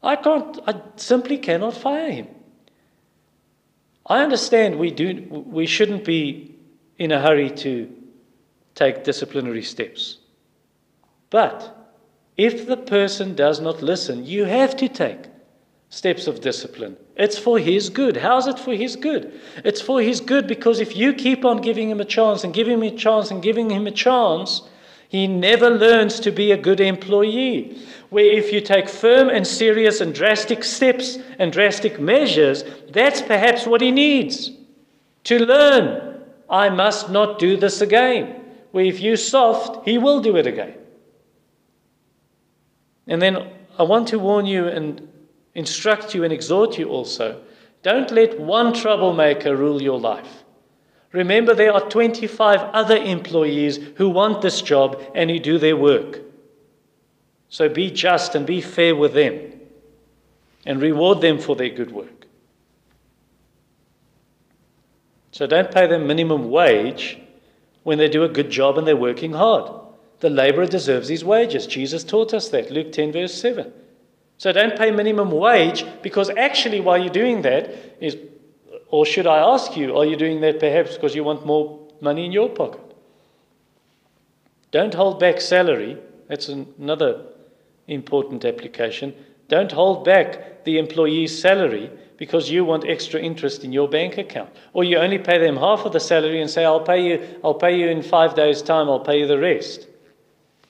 I 0.00 0.14
can't, 0.14 0.60
I 0.68 0.80
simply 0.94 1.38
cannot 1.38 1.74
fire 1.74 2.12
him. 2.12 2.28
I 4.06 4.22
understand 4.22 4.78
we, 4.78 4.92
do, 4.92 5.26
we 5.28 5.66
shouldn't 5.66 6.04
be 6.04 6.54
in 6.98 7.10
a 7.10 7.20
hurry 7.20 7.50
to 7.66 7.92
take 8.76 9.02
disciplinary 9.02 9.64
steps. 9.64 10.18
But 11.30 11.81
if 12.36 12.66
the 12.66 12.76
person 12.76 13.34
does 13.34 13.60
not 13.60 13.82
listen, 13.82 14.24
you 14.24 14.44
have 14.44 14.76
to 14.76 14.88
take 14.88 15.26
steps 15.90 16.26
of 16.26 16.40
discipline. 16.40 16.96
It's 17.16 17.38
for 17.38 17.58
his 17.58 17.90
good. 17.90 18.16
How's 18.16 18.46
it 18.46 18.58
for 18.58 18.74
his 18.74 18.96
good? 18.96 19.38
It's 19.62 19.82
for 19.82 20.00
his 20.00 20.20
good 20.20 20.46
because 20.46 20.80
if 20.80 20.96
you 20.96 21.12
keep 21.12 21.44
on 21.44 21.60
giving 21.60 21.90
him 21.90 22.00
a 22.00 22.06
chance 22.06 22.44
and 22.44 22.54
giving 22.54 22.74
him 22.74 22.82
a 22.82 22.96
chance 22.96 23.30
and 23.30 23.42
giving 23.42 23.68
him 23.68 23.86
a 23.86 23.90
chance, 23.90 24.62
he 25.10 25.26
never 25.26 25.68
learns 25.68 26.18
to 26.20 26.30
be 26.30 26.50
a 26.50 26.56
good 26.56 26.80
employee. 26.80 27.78
Where 28.08 28.24
if 28.24 28.50
you 28.50 28.62
take 28.62 28.88
firm 28.88 29.28
and 29.28 29.46
serious 29.46 30.00
and 30.00 30.14
drastic 30.14 30.64
steps 30.64 31.18
and 31.38 31.52
drastic 31.52 32.00
measures, 32.00 32.64
that's 32.88 33.20
perhaps 33.20 33.66
what 33.66 33.82
he 33.82 33.90
needs 33.90 34.50
to 35.24 35.38
learn. 35.44 36.22
I 36.48 36.70
must 36.70 37.10
not 37.10 37.38
do 37.38 37.58
this 37.58 37.82
again. 37.82 38.40
Where 38.70 38.86
if 38.86 39.00
you 39.00 39.16
soft, 39.16 39.86
he 39.86 39.98
will 39.98 40.20
do 40.22 40.36
it 40.36 40.46
again. 40.46 40.74
And 43.06 43.20
then 43.20 43.50
I 43.78 43.82
want 43.82 44.08
to 44.08 44.18
warn 44.18 44.46
you 44.46 44.68
and 44.68 45.08
instruct 45.54 46.14
you 46.14 46.24
and 46.24 46.32
exhort 46.32 46.78
you 46.78 46.88
also. 46.88 47.42
Don't 47.82 48.10
let 48.10 48.38
one 48.38 48.72
troublemaker 48.72 49.56
rule 49.56 49.82
your 49.82 49.98
life. 49.98 50.44
Remember, 51.10 51.54
there 51.54 51.72
are 51.72 51.88
25 51.88 52.60
other 52.72 52.96
employees 52.96 53.78
who 53.96 54.08
want 54.08 54.40
this 54.40 54.62
job 54.62 55.02
and 55.14 55.30
who 55.30 55.38
do 55.38 55.58
their 55.58 55.76
work. 55.76 56.20
So 57.48 57.68
be 57.68 57.90
just 57.90 58.34
and 58.34 58.46
be 58.46 58.62
fair 58.62 58.96
with 58.96 59.12
them 59.12 59.52
and 60.64 60.80
reward 60.80 61.20
them 61.20 61.38
for 61.38 61.54
their 61.54 61.68
good 61.68 61.90
work. 61.90 62.26
So 65.32 65.46
don't 65.46 65.70
pay 65.70 65.86
them 65.86 66.06
minimum 66.06 66.50
wage 66.50 67.18
when 67.82 67.98
they 67.98 68.08
do 68.08 68.22
a 68.22 68.28
good 68.28 68.48
job 68.48 68.78
and 68.78 68.86
they're 68.86 68.96
working 68.96 69.32
hard. 69.32 69.81
The 70.22 70.30
laborer 70.30 70.66
deserves 70.66 71.08
his 71.08 71.24
wages. 71.24 71.66
Jesus 71.66 72.04
taught 72.04 72.32
us 72.32 72.48
that. 72.50 72.70
Luke 72.70 72.92
10, 72.92 73.10
verse 73.10 73.34
7. 73.34 73.72
So 74.38 74.52
don't 74.52 74.78
pay 74.78 74.92
minimum 74.92 75.32
wage 75.32 75.84
because 76.00 76.30
actually, 76.30 76.80
while 76.80 76.96
you're 76.96 77.10
doing 77.10 77.42
that, 77.42 77.74
is, 78.00 78.16
or 78.88 79.04
should 79.04 79.26
I 79.26 79.38
ask 79.38 79.76
you, 79.76 79.96
are 79.96 80.04
you 80.04 80.14
doing 80.14 80.40
that 80.42 80.60
perhaps 80.60 80.94
because 80.94 81.16
you 81.16 81.24
want 81.24 81.44
more 81.44 81.76
money 82.00 82.24
in 82.24 82.30
your 82.30 82.48
pocket? 82.48 82.94
Don't 84.70 84.94
hold 84.94 85.18
back 85.18 85.40
salary. 85.40 85.98
That's 86.28 86.48
another 86.48 87.26
important 87.88 88.44
application. 88.44 89.12
Don't 89.48 89.72
hold 89.72 90.04
back 90.04 90.62
the 90.62 90.78
employee's 90.78 91.36
salary 91.36 91.90
because 92.16 92.48
you 92.48 92.64
want 92.64 92.88
extra 92.88 93.20
interest 93.20 93.64
in 93.64 93.72
your 93.72 93.88
bank 93.88 94.18
account. 94.18 94.50
Or 94.72 94.84
you 94.84 94.98
only 94.98 95.18
pay 95.18 95.38
them 95.38 95.56
half 95.56 95.84
of 95.84 95.92
the 95.92 95.98
salary 95.98 96.40
and 96.40 96.48
say, 96.48 96.64
I'll 96.64 96.78
pay 96.78 97.04
you, 97.04 97.40
I'll 97.42 97.54
pay 97.54 97.76
you 97.76 97.88
in 97.88 98.04
five 98.04 98.36
days' 98.36 98.62
time, 98.62 98.88
I'll 98.88 99.00
pay 99.00 99.18
you 99.18 99.26
the 99.26 99.40
rest. 99.40 99.88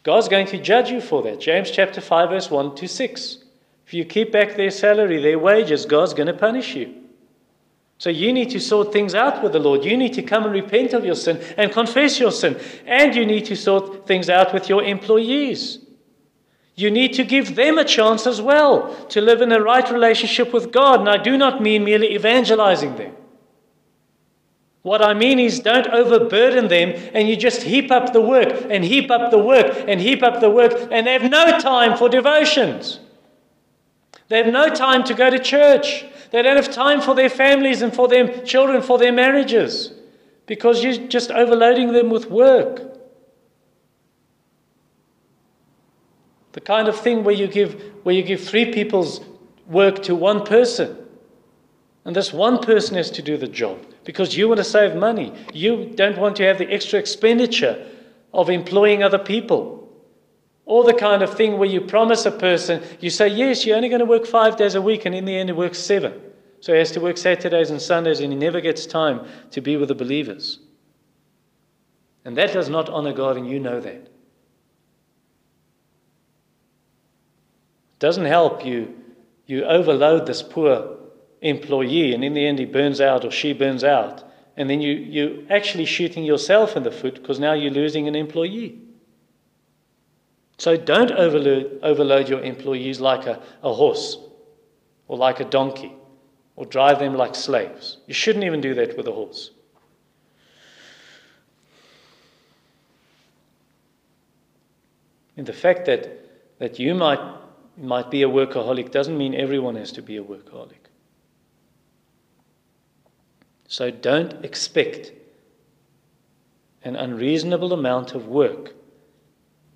God's 0.03 0.29
going 0.29 0.47
to 0.49 0.59
judge 0.59 0.91
you 0.91 1.01
for 1.01 1.23
that. 1.23 1.41
James 1.41 1.71
chapter 1.71 2.01
5, 2.01 2.31
verse 2.31 2.51
1 2.51 2.75
to 2.77 2.89
6. 2.89 3.39
If 3.87 3.95
you 3.95 4.05
keep 4.05 4.33
back 4.33 4.57
their 4.57 4.71
salary, 4.71 5.23
their 5.23 5.39
wages, 5.39 5.87
God's 5.87 6.15
going 6.15 6.27
to 6.27 6.35
punish 6.35 6.75
you. 6.75 6.95
So 7.99 8.11
you 8.11 8.33
need 8.33 8.51
to 8.51 8.59
sort 8.59 8.93
things 8.93 9.15
out 9.15 9.45
with 9.45 9.53
the 9.53 9.61
Lord. 9.61 9.85
You 9.85 9.97
need 9.97 10.15
to 10.15 10.23
come 10.23 10.45
and 10.45 10.53
repent 10.53 10.93
of 10.93 11.05
your 11.05 11.15
sin 11.15 11.41
and 11.57 11.71
confess 11.71 12.19
your 12.19 12.33
sin. 12.33 12.59
And 12.85 13.15
you 13.15 13.25
need 13.25 13.45
to 13.47 13.57
sort 13.57 14.09
things 14.09 14.29
out 14.29 14.53
with 14.53 14.69
your 14.69 14.83
employees. 14.83 15.79
You 16.75 16.91
need 16.91 17.13
to 17.15 17.25
give 17.25 17.55
them 17.55 17.79
a 17.79 17.85
chance 17.85 18.27
as 18.27 18.41
well 18.41 18.93
to 19.11 19.21
live 19.21 19.41
in 19.41 19.53
a 19.53 19.63
right 19.63 19.89
relationship 19.89 20.53
with 20.53 20.73
God. 20.73 20.99
And 20.99 21.09
I 21.09 21.19
do 21.19 21.37
not 21.37 21.63
mean 21.63 21.85
merely 21.85 22.15
evangelizing 22.15 22.97
them. 22.97 23.15
What 24.83 25.01
I 25.01 25.15
mean 25.15 25.39
is, 25.39 25.61
don't 25.61 25.87
overburden 25.87 26.67
them 26.67 26.91
and 27.15 27.29
you 27.29 27.37
just 27.37 27.63
heap 27.63 27.93
up 27.93 28.13
the 28.13 28.21
work 28.21 28.67
and 28.69 28.85
heap 28.85 29.11
up 29.11 29.31
the 29.31 29.39
work 29.39 29.85
and 29.87 30.01
heap 30.01 30.23
up 30.25 30.41
the 30.41 30.51
work 30.51 30.73
and 30.91 31.07
they 31.07 31.13
have 31.13 31.31
no 31.31 31.59
time 31.59 31.97
for 31.97 32.09
devotions. 32.09 32.99
They 34.29 34.43
have 34.43 34.53
no 34.53 34.69
time 34.71 35.05
to 35.05 35.15
go 35.15 35.31
to 35.31 35.39
church. 35.39 36.05
They 36.33 36.43
don't 36.43 36.57
have 36.57 36.73
time 36.73 37.01
for 37.01 37.15
their 37.15 37.29
families 37.29 37.83
and 37.83 37.95
for 37.95 38.09
their 38.09 38.43
children, 38.43 38.83
for 38.83 38.99
their 38.99 39.13
marriages, 39.13 39.93
because 40.47 40.83
you're 40.83 41.07
just 41.07 41.31
overloading 41.31 41.93
them 41.93 42.11
with 42.11 42.31
work. 42.31 42.99
The 46.53 46.61
kind 46.61 46.89
of 46.89 46.99
thing 46.99 47.23
where 47.23 47.35
you 47.35 47.47
give, 47.47 47.81
where 48.03 48.15
you 48.15 48.23
give 48.23 48.43
three 48.43 48.73
people's 48.73 49.21
work 49.67 50.03
to 50.05 50.15
one 50.15 50.45
person. 50.45 50.97
And 52.05 52.17
this 52.17 52.33
one 52.33 52.59
person 52.59 52.97
has 52.97 53.11
to 53.13 53.23
do 53.23 53.37
the 53.37 53.47
job 53.47 53.92
because 54.05 54.37
you 54.37 54.49
want 54.49 54.59
to 54.59 54.65
save 54.65 54.95
money. 54.97 55.33
You 55.53 55.93
don't 55.95 56.19
want 56.19 56.37
to 56.37 56.45
have 56.45 56.59
the 56.59 56.71
extra 56.73 56.99
expenditure 56.99 57.87
of 58.33 58.51
employing 58.51 59.03
other 59.03 59.19
people. 59.19 59.79
Or 60.65 60.85
the 60.85 60.95
kind 60.95 61.23
of 61.23 61.35
thing 61.35 61.59
where 61.59 61.69
you 61.69 61.81
promise 61.81 62.25
a 62.25 62.31
person, 62.31 62.83
you 63.01 63.11
say, 63.11 63.29
yes, 63.29 63.67
you're 63.67 63.77
only 63.77 63.89
going 63.89 63.99
to 64.01 64.05
work 64.07 64.27
five 64.27 64.57
days 64.57 64.75
a 64.75 64.83
week, 64.83 65.05
and 65.05 65.15
in 65.15 65.25
the 65.25 65.37
end, 65.37 65.51
it 65.51 65.57
works 65.57 65.79
seven. 65.79 66.21
So 66.61 66.73
he 66.73 66.79
has 66.79 66.93
to 66.93 67.01
work 67.01 67.19
Saturdays 67.19 67.71
and 67.71 67.83
Sundays, 67.83 68.21
and 68.21 68.33
he 68.33 68.39
never 68.39 68.61
gets 68.61 68.87
time 68.87 69.27
to 69.51 69.61
be 69.61 69.77
with 69.77 69.89
the 69.89 69.95
believers. 69.95 70.61
And 72.25 72.37
that 72.39 72.53
does 72.53 72.69
not 72.69 72.89
honor 72.89 73.13
God, 73.13 73.37
and 73.37 73.49
you 73.49 73.59
know 73.59 73.81
that. 73.81 73.93
It 73.93 74.09
doesn't 77.99 78.27
help 78.27 78.65
you. 78.65 78.97
You 79.47 79.65
overload 79.65 80.27
this 80.27 80.43
poor 80.43 81.02
employee, 81.43 82.15
and 82.15 82.25
in 82.25 82.35
the 82.35 82.47
end, 82.47 82.59
he 82.59 82.65
burns 82.65 83.01
out 83.01 83.25
or 83.25 83.31
she 83.31 83.53
burns 83.53 83.85
out. 83.85 84.25
And 84.57 84.71
then 84.71 84.81
you, 84.81 84.93
you're 84.93 85.39
actually 85.51 85.85
shooting 85.85 86.25
yourself 86.25 86.77
in 86.77 86.83
the 86.83 86.91
foot 86.91 87.15
because 87.15 87.39
now 87.39 87.53
you're 87.53 87.71
losing 87.71 88.09
an 88.09 88.15
employee. 88.15 88.79
So 90.59 90.77
don't 90.77 91.11
overload, 91.13 91.81
overload 91.83 92.29
your 92.29 92.43
employees 92.43 93.01
like 93.01 93.27
a, 93.27 93.43
a 93.63 93.73
horse 93.73 94.17
or 95.09 95.19
like 95.19 95.41
a 95.41 95.45
donkey. 95.45 95.93
or 96.57 96.67
drive 96.67 96.99
them 96.99 97.15
like 97.15 97.35
slaves. 97.35 97.99
You 98.07 98.15
shouldn't 98.15 98.45
even 98.45 98.61
do 98.61 98.75
that 98.75 98.97
with 98.97 99.09
a 99.09 99.13
horse. 99.13 99.51
And 105.37 105.47
the 105.47 105.53
fact 105.53 105.87
that, 105.87 106.59
that 106.59 106.79
you 106.79 106.95
might, 106.95 107.21
might 107.79 108.11
be 108.11 108.23
a 108.23 108.29
workaholic 108.29 108.91
doesn't 108.91 109.17
mean 109.17 109.35
everyone 109.35 109.77
has 109.77 109.93
to 109.93 110.03
be 110.03 110.19
a 110.19 110.23
workaholic. 110.23 110.82
So 113.73 113.91
don't 113.91 114.45
expect 114.45 115.13
an 116.85 116.95
unreasonable 116.95 117.73
amount 117.73 118.15
of 118.15 118.27
work, 118.27 118.75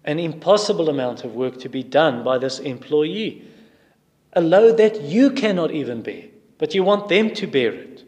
an 0.05 0.19
impossible 0.19 0.91
amount 0.91 1.25
of 1.25 1.35
work 1.35 1.59
to 1.61 1.71
be 1.71 1.83
done 1.83 2.23
by 2.23 2.37
this 2.37 2.59
employee, 2.59 3.49
a 4.35 4.43
load 4.43 4.77
that 4.77 5.01
you 5.01 5.31
cannot 5.31 5.71
even 5.71 6.03
bear, 6.03 6.25
but 6.59 6.75
you 6.75 6.85
want 6.85 7.09
them 7.09 7.33
to 7.37 7.47
bear 7.47 7.73
it. 7.73 8.05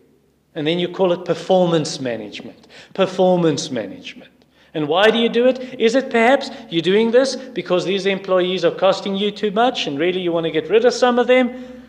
And 0.54 0.66
then 0.66 0.78
you 0.78 0.90
call 0.90 1.10
it 1.12 1.24
performance 1.24 2.00
management. 2.00 2.68
Performance 2.92 3.70
management. 3.70 4.44
And 4.74 4.88
why 4.88 5.10
do 5.10 5.16
you 5.16 5.30
do 5.30 5.46
it? 5.46 5.80
Is 5.80 5.94
it 5.94 6.10
perhaps 6.10 6.50
you're 6.68 6.82
doing 6.82 7.12
this 7.12 7.34
because 7.34 7.86
these 7.86 8.04
employees 8.04 8.62
are 8.62 8.74
costing 8.74 9.16
you 9.16 9.30
too 9.30 9.52
much 9.52 9.86
and 9.86 9.98
really 9.98 10.20
you 10.20 10.32
want 10.32 10.44
to 10.44 10.52
get 10.52 10.68
rid 10.68 10.84
of 10.84 10.92
some 10.92 11.18
of 11.18 11.28
them? 11.28 11.86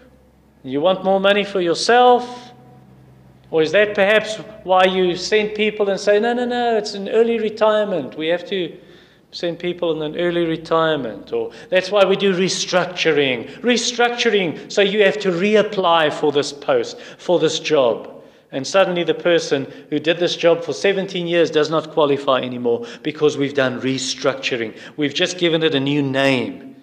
You 0.64 0.80
want 0.80 1.04
more 1.04 1.20
money 1.20 1.44
for 1.44 1.60
yourself? 1.60 2.49
Or 3.52 3.62
is 3.62 3.72
that 3.72 3.96
perhaps 3.96 4.38
why 4.64 4.86
you 4.86 5.16
send 5.16 5.56
people 5.56 5.90
and 5.90 6.00
say, 6.00 6.20
no, 6.20 6.34
no, 6.34 6.46
no, 6.46 6.78
it's 6.78 6.94
an 6.94 7.10
early 7.10 7.40
retirement. 7.40 8.16
We 8.16 8.28
have 8.28 8.48
to 8.50 8.78
send 9.32 9.60
people 9.60 9.92
in 9.96 10.14
an 10.14 10.20
early 10.20 10.46
retirement. 10.46 11.34
Or 11.34 11.52
that's 11.70 11.92
why 11.92 12.06
we 12.06 12.16
do 12.16 12.36
restructuring. 12.36 13.50
Restructuring, 13.62 14.72
so 14.72 14.82
you 14.82 15.04
have 15.04 15.20
to 15.20 15.30
reapply 15.30 16.14
for 16.14 16.32
this 16.32 16.54
post, 16.54 17.00
for 17.18 17.40
this 17.40 17.60
job. 17.60 18.16
And 18.52 18.66
suddenly 18.66 19.04
the 19.04 19.14
person 19.14 19.72
who 19.90 20.00
did 20.00 20.18
this 20.18 20.36
job 20.36 20.64
for 20.64 20.74
17 20.74 21.28
years 21.28 21.52
does 21.52 21.70
not 21.70 21.92
qualify 21.92 22.40
anymore 22.42 22.86
because 23.04 23.38
we've 23.38 23.54
done 23.54 23.80
restructuring. 23.82 24.78
We've 24.98 25.14
just 25.14 25.38
given 25.38 25.62
it 25.62 25.76
a 25.76 25.80
new 25.80 26.02
name. 26.02 26.76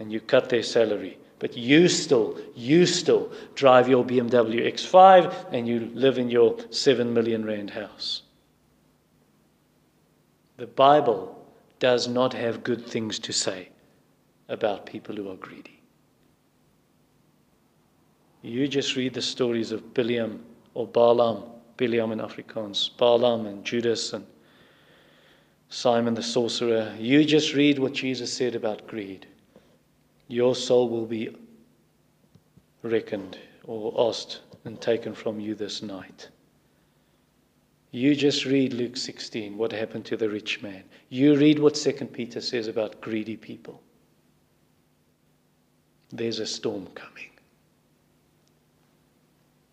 And 0.00 0.10
you 0.10 0.20
cut 0.20 0.48
their 0.48 0.62
salary. 0.62 1.18
But 1.40 1.56
you 1.56 1.88
still, 1.88 2.38
you 2.54 2.86
still 2.86 3.32
drive 3.54 3.88
your 3.88 4.04
BMW 4.04 4.70
X5 4.72 5.52
and 5.52 5.66
you 5.66 5.90
live 5.94 6.18
in 6.18 6.30
your 6.30 6.56
7 6.68 7.12
million 7.12 7.44
rand 7.44 7.70
house. 7.70 8.22
The 10.58 10.66
Bible 10.66 11.42
does 11.78 12.06
not 12.06 12.34
have 12.34 12.62
good 12.62 12.86
things 12.86 13.18
to 13.20 13.32
say 13.32 13.70
about 14.50 14.84
people 14.84 15.16
who 15.16 15.30
are 15.30 15.36
greedy. 15.36 15.80
You 18.42 18.68
just 18.68 18.94
read 18.94 19.14
the 19.14 19.22
stories 19.22 19.72
of 19.72 19.94
Bileam 19.94 20.40
or 20.74 20.86
Balaam, 20.86 21.44
Bileam 21.78 22.12
in 22.12 22.18
Afrikaans, 22.18 22.90
Balaam 22.98 23.46
and 23.46 23.64
Judas 23.64 24.12
and 24.12 24.26
Simon 25.70 26.12
the 26.12 26.22
sorcerer. 26.22 26.94
You 26.98 27.24
just 27.24 27.54
read 27.54 27.78
what 27.78 27.94
Jesus 27.94 28.30
said 28.30 28.54
about 28.54 28.86
greed. 28.86 29.26
Your 30.30 30.54
soul 30.54 30.88
will 30.88 31.06
be 31.06 31.36
reckoned 32.82 33.36
or 33.64 33.92
asked 34.08 34.42
and 34.64 34.80
taken 34.80 35.12
from 35.12 35.40
you 35.40 35.56
this 35.56 35.82
night. 35.82 36.28
You 37.90 38.14
just 38.14 38.44
read 38.44 38.72
Luke 38.72 38.96
16, 38.96 39.58
what 39.58 39.72
happened 39.72 40.04
to 40.04 40.16
the 40.16 40.30
rich 40.30 40.62
man. 40.62 40.84
You 41.08 41.34
read 41.34 41.58
what 41.58 41.74
2 41.74 41.92
Peter 42.12 42.40
says 42.40 42.68
about 42.68 43.00
greedy 43.00 43.36
people. 43.36 43.82
There's 46.12 46.38
a 46.38 46.46
storm 46.46 46.86
coming. 46.94 47.30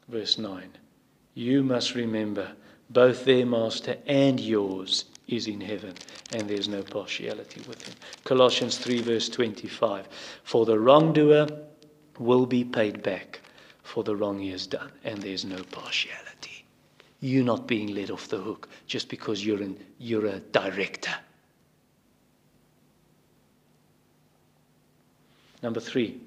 Verse 0.07 0.39
9 0.39 0.71
You 1.35 1.61
must 1.61 1.93
remember 1.93 2.53
both 2.89 3.25
their 3.25 3.45
master 3.45 3.97
and 4.07 4.39
yours 4.39 5.05
is 5.27 5.47
in 5.47 5.61
heaven, 5.61 5.93
and 6.31 6.47
there's 6.49 6.67
no 6.67 6.81
partiality 6.81 7.61
with 7.67 7.85
him. 7.85 7.95
Colossians 8.23 8.77
3, 8.77 9.01
verse 9.01 9.29
25 9.29 10.07
For 10.43 10.65
the 10.65 10.79
wrongdoer 10.79 11.47
will 12.19 12.45
be 12.45 12.63
paid 12.63 13.03
back 13.03 13.41
for 13.83 14.03
the 14.03 14.15
wrong 14.15 14.39
he 14.39 14.51
has 14.51 14.67
done, 14.67 14.91
and 15.03 15.21
there's 15.21 15.45
no 15.45 15.61
partiality. 15.71 16.65
You're 17.19 17.43
not 17.43 17.67
being 17.67 17.95
let 17.95 18.11
off 18.11 18.27
the 18.27 18.37
hook 18.37 18.69
just 18.85 19.09
because 19.09 19.45
you're, 19.45 19.61
an, 19.61 19.77
you're 19.97 20.27
a 20.27 20.39
director. 20.39 21.15
Number 25.63 25.79
three, 25.79 26.21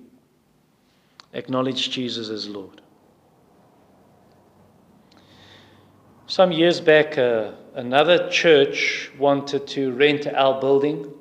acknowledge 1.32 1.90
Jesus 1.90 2.28
as 2.28 2.48
Lord. 2.48 2.80
Some 6.30 6.52
years 6.52 6.80
back, 6.80 7.18
uh, 7.18 7.50
another 7.74 8.30
church 8.30 9.10
wanted 9.18 9.66
to 9.66 9.90
rent 9.90 10.28
our 10.28 10.60
building 10.60 11.12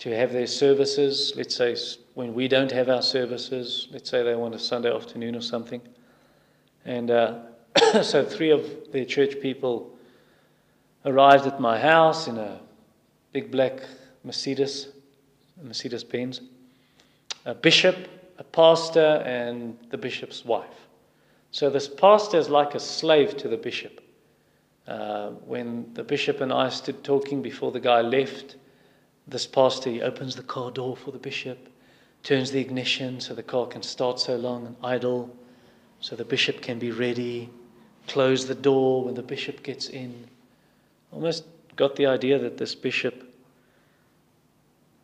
to 0.00 0.14
have 0.14 0.34
their 0.34 0.46
services. 0.46 1.32
Let's 1.34 1.56
say 1.56 1.74
when 2.12 2.34
we 2.34 2.46
don't 2.46 2.70
have 2.72 2.90
our 2.90 3.00
services, 3.00 3.88
let's 3.90 4.10
say 4.10 4.22
they 4.22 4.34
want 4.34 4.54
a 4.54 4.58
Sunday 4.58 4.94
afternoon 4.94 5.34
or 5.34 5.40
something. 5.40 5.80
And 6.84 7.10
uh, 7.10 7.38
so 8.02 8.22
three 8.22 8.50
of 8.50 8.92
their 8.92 9.06
church 9.06 9.40
people 9.40 9.96
arrived 11.06 11.46
at 11.46 11.58
my 11.58 11.80
house 11.80 12.28
in 12.28 12.36
a 12.36 12.60
big 13.32 13.50
black 13.50 13.80
Mercedes, 14.24 14.88
Mercedes 15.62 16.04
Benz, 16.04 16.42
a 17.46 17.54
bishop, 17.54 17.96
a 18.36 18.44
pastor, 18.44 19.22
and 19.24 19.78
the 19.88 19.96
bishop's 19.96 20.44
wife. 20.44 20.86
So 21.50 21.70
this 21.70 21.88
pastor 21.88 22.36
is 22.36 22.50
like 22.50 22.74
a 22.74 22.80
slave 22.80 23.38
to 23.38 23.48
the 23.48 23.56
bishop. 23.56 24.01
Uh, 24.86 25.30
when 25.46 25.92
the 25.94 26.02
bishop 26.02 26.40
and 26.40 26.52
I 26.52 26.68
stood 26.68 27.04
talking 27.04 27.40
before 27.40 27.70
the 27.70 27.80
guy 27.80 28.00
left, 28.00 28.56
this 29.28 29.46
pastor 29.46 29.90
he 29.90 30.02
opens 30.02 30.34
the 30.34 30.42
car 30.42 30.70
door 30.70 30.96
for 30.96 31.12
the 31.12 31.18
bishop, 31.18 31.68
turns 32.24 32.50
the 32.50 32.60
ignition 32.60 33.20
so 33.20 33.34
the 33.34 33.42
car 33.42 33.66
can 33.66 33.82
start 33.82 34.18
so 34.18 34.36
long 34.36 34.66
and 34.66 34.76
idle, 34.82 35.34
so 36.00 36.16
the 36.16 36.24
bishop 36.24 36.60
can 36.60 36.80
be 36.80 36.90
ready, 36.90 37.48
close 38.08 38.46
the 38.46 38.54
door 38.54 39.04
when 39.04 39.14
the 39.14 39.22
bishop 39.22 39.62
gets 39.62 39.88
in. 39.88 40.26
Almost 41.12 41.44
got 41.76 41.94
the 41.94 42.06
idea 42.06 42.38
that 42.38 42.58
this 42.58 42.74
bishop 42.74 43.32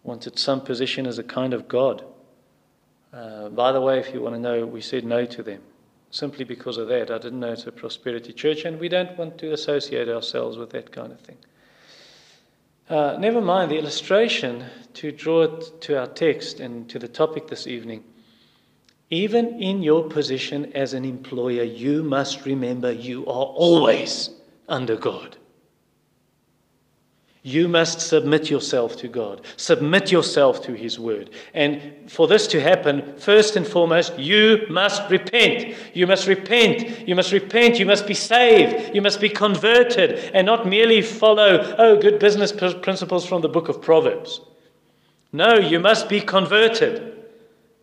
wanted 0.02 0.38
some 0.38 0.60
position 0.60 1.06
as 1.06 1.18
a 1.18 1.22
kind 1.22 1.54
of 1.54 1.68
God. 1.68 2.04
Uh, 3.12 3.48
by 3.50 3.70
the 3.70 3.80
way, 3.80 4.00
if 4.00 4.12
you 4.12 4.20
want 4.20 4.34
to 4.34 4.40
know, 4.40 4.66
we 4.66 4.80
said 4.80 5.04
no 5.04 5.24
to 5.24 5.42
them 5.42 5.62
simply 6.10 6.44
because 6.44 6.78
of 6.78 6.88
that. 6.88 7.10
I 7.10 7.18
didn't 7.18 7.40
know 7.40 7.52
it's 7.52 7.66
a 7.66 7.72
prosperity 7.72 8.32
church, 8.32 8.64
and 8.64 8.78
we 8.80 8.88
don't 8.88 9.16
want 9.18 9.38
to 9.38 9.52
associate 9.52 10.08
ourselves 10.08 10.56
with 10.56 10.70
that 10.70 10.92
kind 10.92 11.12
of 11.12 11.20
thing. 11.20 11.36
Uh, 12.88 13.16
never 13.18 13.40
mind 13.40 13.70
the 13.70 13.78
illustration 13.78 14.64
to 14.94 15.12
draw 15.12 15.42
it 15.42 15.80
to 15.82 15.98
our 15.98 16.06
text 16.06 16.58
and 16.58 16.88
to 16.88 16.98
the 16.98 17.08
topic 17.08 17.48
this 17.48 17.66
evening. 17.66 18.02
Even 19.10 19.60
in 19.60 19.82
your 19.82 20.08
position 20.08 20.72
as 20.74 20.94
an 20.94 21.04
employer, 21.04 21.62
you 21.62 22.02
must 22.02 22.46
remember 22.46 22.90
you 22.90 23.22
are 23.26 23.46
always 23.46 24.30
under 24.68 24.96
God. 24.96 25.36
You 27.42 27.68
must 27.68 28.00
submit 28.00 28.50
yourself 28.50 28.96
to 28.98 29.08
God, 29.08 29.42
submit 29.56 30.10
yourself 30.10 30.60
to 30.62 30.72
His 30.72 30.98
Word. 30.98 31.30
And 31.54 32.10
for 32.10 32.26
this 32.26 32.46
to 32.48 32.60
happen, 32.60 33.16
first 33.16 33.56
and 33.56 33.66
foremost, 33.66 34.18
you 34.18 34.66
must 34.68 35.08
repent. 35.08 35.76
You 35.94 36.06
must 36.06 36.26
repent. 36.26 37.06
You 37.06 37.14
must 37.14 37.32
repent. 37.32 37.78
You 37.78 37.86
must 37.86 38.06
be 38.06 38.14
saved. 38.14 38.94
You 38.94 39.02
must 39.02 39.20
be 39.20 39.28
converted 39.28 40.30
and 40.34 40.46
not 40.46 40.66
merely 40.66 41.00
follow, 41.00 41.74
oh, 41.78 42.00
good 42.00 42.18
business 42.18 42.52
principles 42.52 43.24
from 43.24 43.40
the 43.40 43.48
book 43.48 43.68
of 43.68 43.80
Proverbs. 43.80 44.40
No, 45.32 45.54
you 45.54 45.78
must 45.78 46.08
be 46.08 46.20
converted 46.20 47.14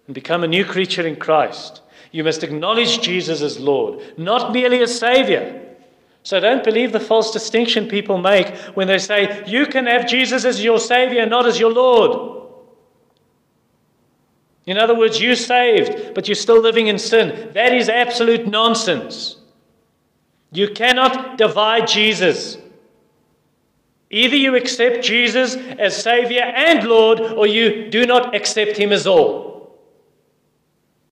and 0.08 0.13
become 0.13 0.44
a 0.44 0.48
new 0.48 0.65
creature 0.65 1.08
in 1.08 1.15
Christ. 1.15 1.82
You 2.12 2.24
must 2.24 2.44
acknowledge 2.44 3.02
Jesus 3.02 3.41
as 3.41 3.60
Lord, 3.60 4.02
not 4.18 4.52
merely 4.52 4.82
as 4.82 4.98
Savior. 4.98 5.62
So 6.26 6.40
don't 6.40 6.64
believe 6.64 6.92
the 6.92 7.00
false 7.00 7.30
distinction 7.30 7.88
people 7.88 8.18
make 8.18 8.48
when 8.74 8.88
they 8.88 8.98
say, 8.98 9.44
you 9.46 9.68
can 9.68 9.86
have 9.86 10.08
Jesus 10.08 10.44
as 10.44 10.64
your 10.64 10.80
Savior, 10.80 11.24
not 11.28 11.46
as 11.46 11.60
your 11.60 11.72
Lord. 11.72 12.48
In 14.66 14.80
other 14.80 14.98
words, 14.98 15.22
you're 15.22 15.36
saved, 15.36 16.16
but 16.16 16.28
you're 16.28 16.34
still 16.34 16.60
living 16.60 16.88
in 16.88 16.98
sin. 16.98 17.52
That 17.54 17.74
is 17.74 17.90
absolute 17.90 18.48
nonsense. 18.48 19.38
You 20.52 20.70
cannot 20.70 21.38
divide 21.38 21.88
Jesus. 21.88 22.58
Either 24.10 24.36
you 24.36 24.56
accept 24.56 25.06
Jesus 25.06 25.56
as 25.56 25.96
Savior 25.96 26.42
and 26.42 26.88
Lord, 26.88 27.20
or 27.20 27.46
you 27.46 27.92
do 27.92 28.08
not 28.08 28.34
accept 28.34 28.78
Him 28.78 28.92
as 28.92 29.06
all. 29.06 29.78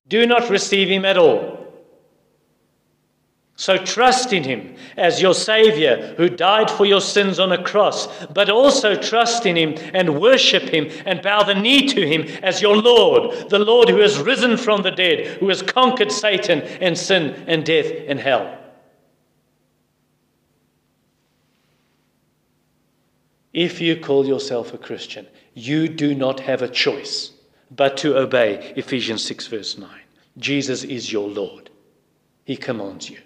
Do 0.08 0.26
not 0.26 0.50
receive 0.50 0.88
Him 0.88 1.04
at 1.04 1.16
all. 1.16 1.63
So 3.56 3.78
trust 3.78 4.32
in 4.32 4.42
him 4.42 4.74
as 4.96 5.22
your 5.22 5.34
Savior 5.34 6.14
who 6.16 6.28
died 6.28 6.68
for 6.68 6.84
your 6.84 7.00
sins 7.00 7.38
on 7.38 7.52
a 7.52 7.62
cross, 7.62 8.08
but 8.26 8.50
also 8.50 8.96
trust 8.96 9.46
in 9.46 9.56
him 9.56 9.74
and 9.94 10.20
worship 10.20 10.64
him 10.64 10.90
and 11.06 11.22
bow 11.22 11.44
the 11.44 11.54
knee 11.54 11.86
to 11.88 12.06
him 12.06 12.22
as 12.42 12.60
your 12.60 12.76
Lord, 12.76 13.48
the 13.50 13.60
Lord 13.60 13.88
who 13.88 13.98
has 13.98 14.18
risen 14.18 14.56
from 14.56 14.82
the 14.82 14.90
dead, 14.90 15.38
who 15.38 15.48
has 15.48 15.62
conquered 15.62 16.10
Satan 16.10 16.62
and 16.62 16.98
sin 16.98 17.44
and 17.46 17.64
death 17.64 17.86
and 18.08 18.18
hell. 18.18 18.58
If 23.52 23.80
you 23.80 24.00
call 24.00 24.26
yourself 24.26 24.74
a 24.74 24.78
Christian, 24.78 25.28
you 25.54 25.86
do 25.86 26.12
not 26.12 26.40
have 26.40 26.62
a 26.62 26.68
choice 26.68 27.30
but 27.70 27.96
to 27.98 28.18
obey 28.18 28.72
Ephesians 28.74 29.24
6, 29.24 29.46
verse 29.46 29.78
9. 29.78 29.88
Jesus 30.38 30.82
is 30.82 31.12
your 31.12 31.28
Lord, 31.28 31.70
He 32.44 32.56
commands 32.56 33.08
you. 33.08 33.18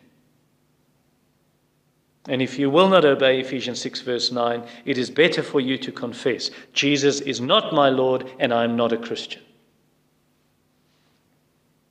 And 2.29 2.43
if 2.43 2.59
you 2.59 2.69
will 2.69 2.91
not 2.91 3.07
obey 3.07 3.41
Ephesians 3.41 3.81
6, 3.81 4.03
verse 4.03 4.31
9, 4.31 4.63
it 4.85 4.99
is 4.99 5.11
better 5.11 5.43
for 5.43 5.61
you 5.61 5.79
to 5.79 5.91
confess 5.91 6.51
Jesus 6.75 7.21
is 7.21 7.41
not 7.41 7.73
my 7.73 7.89
Lord 7.89 8.31
and 8.39 8.53
I 8.53 8.65
am 8.65 8.77
not 8.77 8.93
a 8.93 8.99
Christian. 8.99 9.43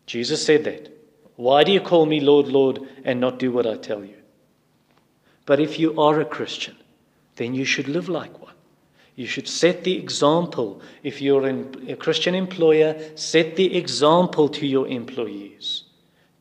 Jesus 0.05 0.45
said 0.45 0.63
that. 0.65 0.93
Why 1.35 1.63
do 1.63 1.71
you 1.71 1.81
call 1.81 2.05
me 2.05 2.19
Lord, 2.19 2.47
Lord, 2.47 2.79
and 3.03 3.19
not 3.19 3.39
do 3.39 3.51
what 3.51 3.67
I 3.67 3.77
tell 3.77 4.03
you? 4.03 4.15
But 5.45 5.59
if 5.59 5.79
you 5.79 5.99
are 5.99 6.19
a 6.19 6.25
Christian, 6.25 6.75
then 7.35 7.53
you 7.53 7.65
should 7.65 7.87
live 7.87 8.07
like 8.07 8.39
one. 8.41 8.53
You 9.15 9.25
should 9.25 9.47
set 9.47 9.83
the 9.83 9.97
example. 9.97 10.81
If 11.01 11.21
you're 11.21 11.47
a 11.47 11.95
Christian 11.95 12.35
employer, 12.35 12.95
set 13.15 13.55
the 13.55 13.75
example 13.75 14.49
to 14.49 14.67
your 14.67 14.87
employees. 14.87 15.83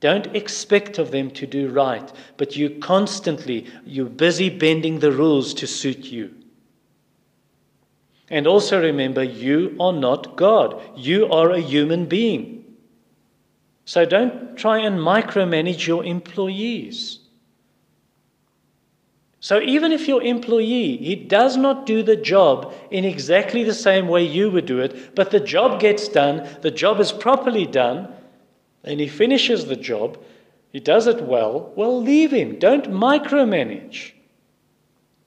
Don't 0.01 0.35
expect 0.37 0.99
of 0.99 1.11
them 1.11 1.31
to 1.33 1.47
do 1.47 1.71
right, 1.71 2.13
but 2.37 2.57
you 2.57 2.71
constantly, 2.71 3.67
you're 3.85 4.07
busy 4.07 4.51
bending 4.51 4.99
the 4.99 5.13
rules 5.13 5.55
to 5.55 5.67
suit 5.67 6.05
you. 6.05 6.35
And 8.29 8.47
also 8.47 8.81
remember, 8.81 9.23
you 9.23 9.77
are 9.81 9.93
not 9.93 10.37
God. 10.37 10.81
You 10.97 11.31
are 11.31 11.51
a 11.51 11.61
human 11.61 12.07
being. 12.07 12.65
So 13.85 14.05
don't 14.05 14.57
try 14.57 14.79
and 14.79 14.99
micromanage 14.99 15.87
your 15.87 16.05
employees. 16.05 17.21
So 19.39 19.61
even 19.61 19.93
if 19.93 20.09
your 20.09 20.23
employee, 20.23 20.97
he 20.97 21.15
does 21.15 21.57
not 21.57 21.87
do 21.87 22.03
the 22.03 22.17
job 22.17 22.75
in 22.91 23.05
exactly 23.05 23.63
the 23.63 23.75
same 23.75 24.09
way 24.09 24.25
you 24.25 24.51
would 24.51 24.67
do 24.67 24.81
it, 24.81 25.15
but 25.15 25.31
the 25.31 25.39
job 25.39 25.79
gets 25.79 26.09
done, 26.09 26.49
the 26.63 26.71
job 26.73 26.99
is 26.99 27.13
properly 27.13 27.65
done, 27.65 28.13
and 28.87 29.01
he 29.01 29.09
finishes 29.09 29.67
the 29.67 29.77
job, 29.77 30.17
he 30.73 30.81
does 30.81 31.07
it 31.07 31.23
well, 31.23 31.73
well, 31.77 32.01
leave 32.01 32.33
him. 32.33 32.59
Don't 32.59 32.87
micromanage. 32.91 34.13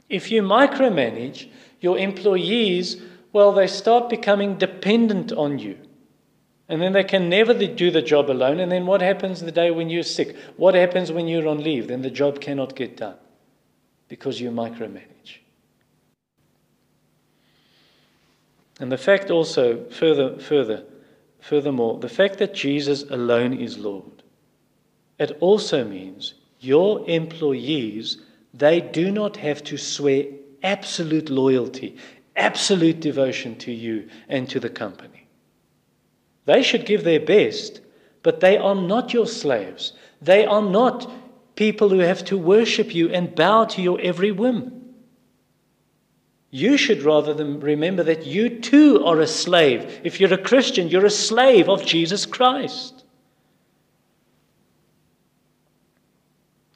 If 0.08 0.32
you 0.32 0.42
micromanage, 0.42 1.50
your 1.82 1.98
employees, 1.98 3.02
well, 3.34 3.52
they 3.52 3.68
start 3.68 4.10
becoming 4.10 4.58
dependent 4.58 5.32
on 5.32 5.60
you. 5.60 5.78
And 6.68 6.82
then 6.82 6.94
they 6.94 7.04
can 7.04 7.30
never 7.30 7.54
do 7.54 7.92
the 7.92 8.02
job 8.02 8.30
alone. 8.30 8.60
And 8.60 8.72
then 8.72 8.86
what 8.86 9.02
happens 9.02 9.42
the 9.42 9.52
day 9.52 9.72
when 9.72 9.90
you're 9.90 10.04
sick? 10.04 10.36
What 10.56 10.76
happens 10.76 11.12
when 11.12 11.28
you're 11.28 11.48
on 11.48 11.64
leave? 11.64 11.88
Then 11.88 12.04
the 12.04 12.12
job 12.12 12.40
cannot 12.40 12.76
get 12.76 12.98
done 12.98 13.18
because 14.08 14.40
you 14.40 14.52
micromanage. 14.52 15.40
And 18.80 18.92
the 18.92 18.98
fact 18.98 19.30
also, 19.30 19.90
further, 19.90 20.40
further, 20.40 20.86
furthermore, 21.40 22.00
the 22.00 22.10
fact 22.10 22.38
that 22.40 22.54
Jesus 22.54 23.04
alone 23.10 23.54
is 23.54 23.78
Lord, 23.78 24.24
it 25.18 25.38
also 25.40 25.84
means 25.84 26.34
your 26.60 27.08
employees, 27.10 28.18
they 28.54 28.82
do 28.82 29.12
not 29.12 29.38
have 29.38 29.64
to 29.66 29.78
swear 29.78 30.26
absolute 30.64 31.30
loyalty, 31.30 31.98
absolute 32.36 33.00
devotion 33.00 33.56
to 33.58 33.72
you 33.72 34.10
and 34.28 34.50
to 34.50 34.60
the 34.60 34.70
company. 34.70 35.28
They 36.46 36.64
should 36.64 36.86
give 36.86 37.04
their 37.04 37.20
best, 37.20 37.82
but 38.24 38.40
they 38.40 38.58
are 38.58 38.76
not 38.76 39.14
your 39.14 39.28
slaves. 39.28 39.94
They 40.22 40.46
are 40.46 40.62
not 40.62 41.10
people 41.56 41.90
who 41.90 42.00
have 42.00 42.24
to 42.26 42.38
worship 42.38 42.96
you 42.96 43.10
and 43.10 43.36
bow 43.36 43.66
to 43.66 43.82
your 43.82 44.00
every 44.02 44.32
whim. 44.32 44.79
You 46.52 46.78
should 46.78 47.04
rather 47.04 47.34
than 47.34 47.60
remember 47.60 48.04
that 48.04 48.26
you 48.26 48.60
too 48.60 49.06
are 49.06 49.20
a 49.20 49.28
slave. 49.28 50.02
If 50.04 50.20
you're 50.20 50.34
a 50.34 50.38
Christian, 50.38 50.88
you're 50.88 51.06
a 51.06 51.12
slave 51.12 51.70
of 51.70 51.86
Jesus 51.86 52.26
Christ. 52.26 53.04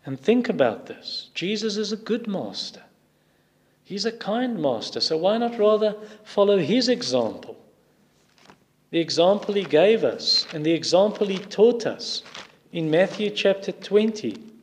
And 0.06 0.20
think 0.20 0.50
about 0.50 0.86
this 0.86 1.30
Jesus 1.34 1.78
is 1.78 1.92
a 1.92 1.98
good 1.98 2.28
master, 2.28 2.84
He's 3.84 4.06
a 4.06 4.12
kind 4.12 4.62
master. 4.62 5.00
So 5.00 5.18
why 5.18 5.38
not 5.38 5.58
rather 5.58 5.96
follow 6.24 6.60
His 6.60 6.88
example? 6.90 7.58
The 8.92 9.00
example 9.00 9.56
He 9.56 9.64
gave 9.64 10.04
us 10.04 10.46
and 10.54 10.64
the 10.64 10.74
example 10.74 11.26
He 11.28 11.40
taught 11.40 11.88
us 11.88 12.22
in 12.72 12.92
Matthew 12.92 13.32
chapter 13.32 13.72
20 13.72 14.54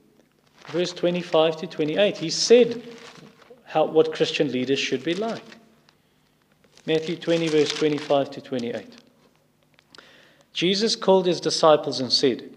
verse 0.70 0.92
25 0.92 1.56
to 1.56 1.66
28. 1.66 2.16
He 2.16 2.30
said 2.30 2.82
how, 3.70 3.84
what 3.84 4.12
Christian 4.12 4.50
leaders 4.50 4.80
should 4.80 5.04
be 5.04 5.14
like. 5.14 5.44
Matthew 6.86 7.14
20, 7.14 7.46
verse 7.46 7.68
25 7.68 8.30
to 8.32 8.40
28. 8.40 8.96
Jesus 10.52 10.96
called 10.96 11.26
his 11.26 11.40
disciples 11.40 12.00
and 12.00 12.12
said, 12.12 12.50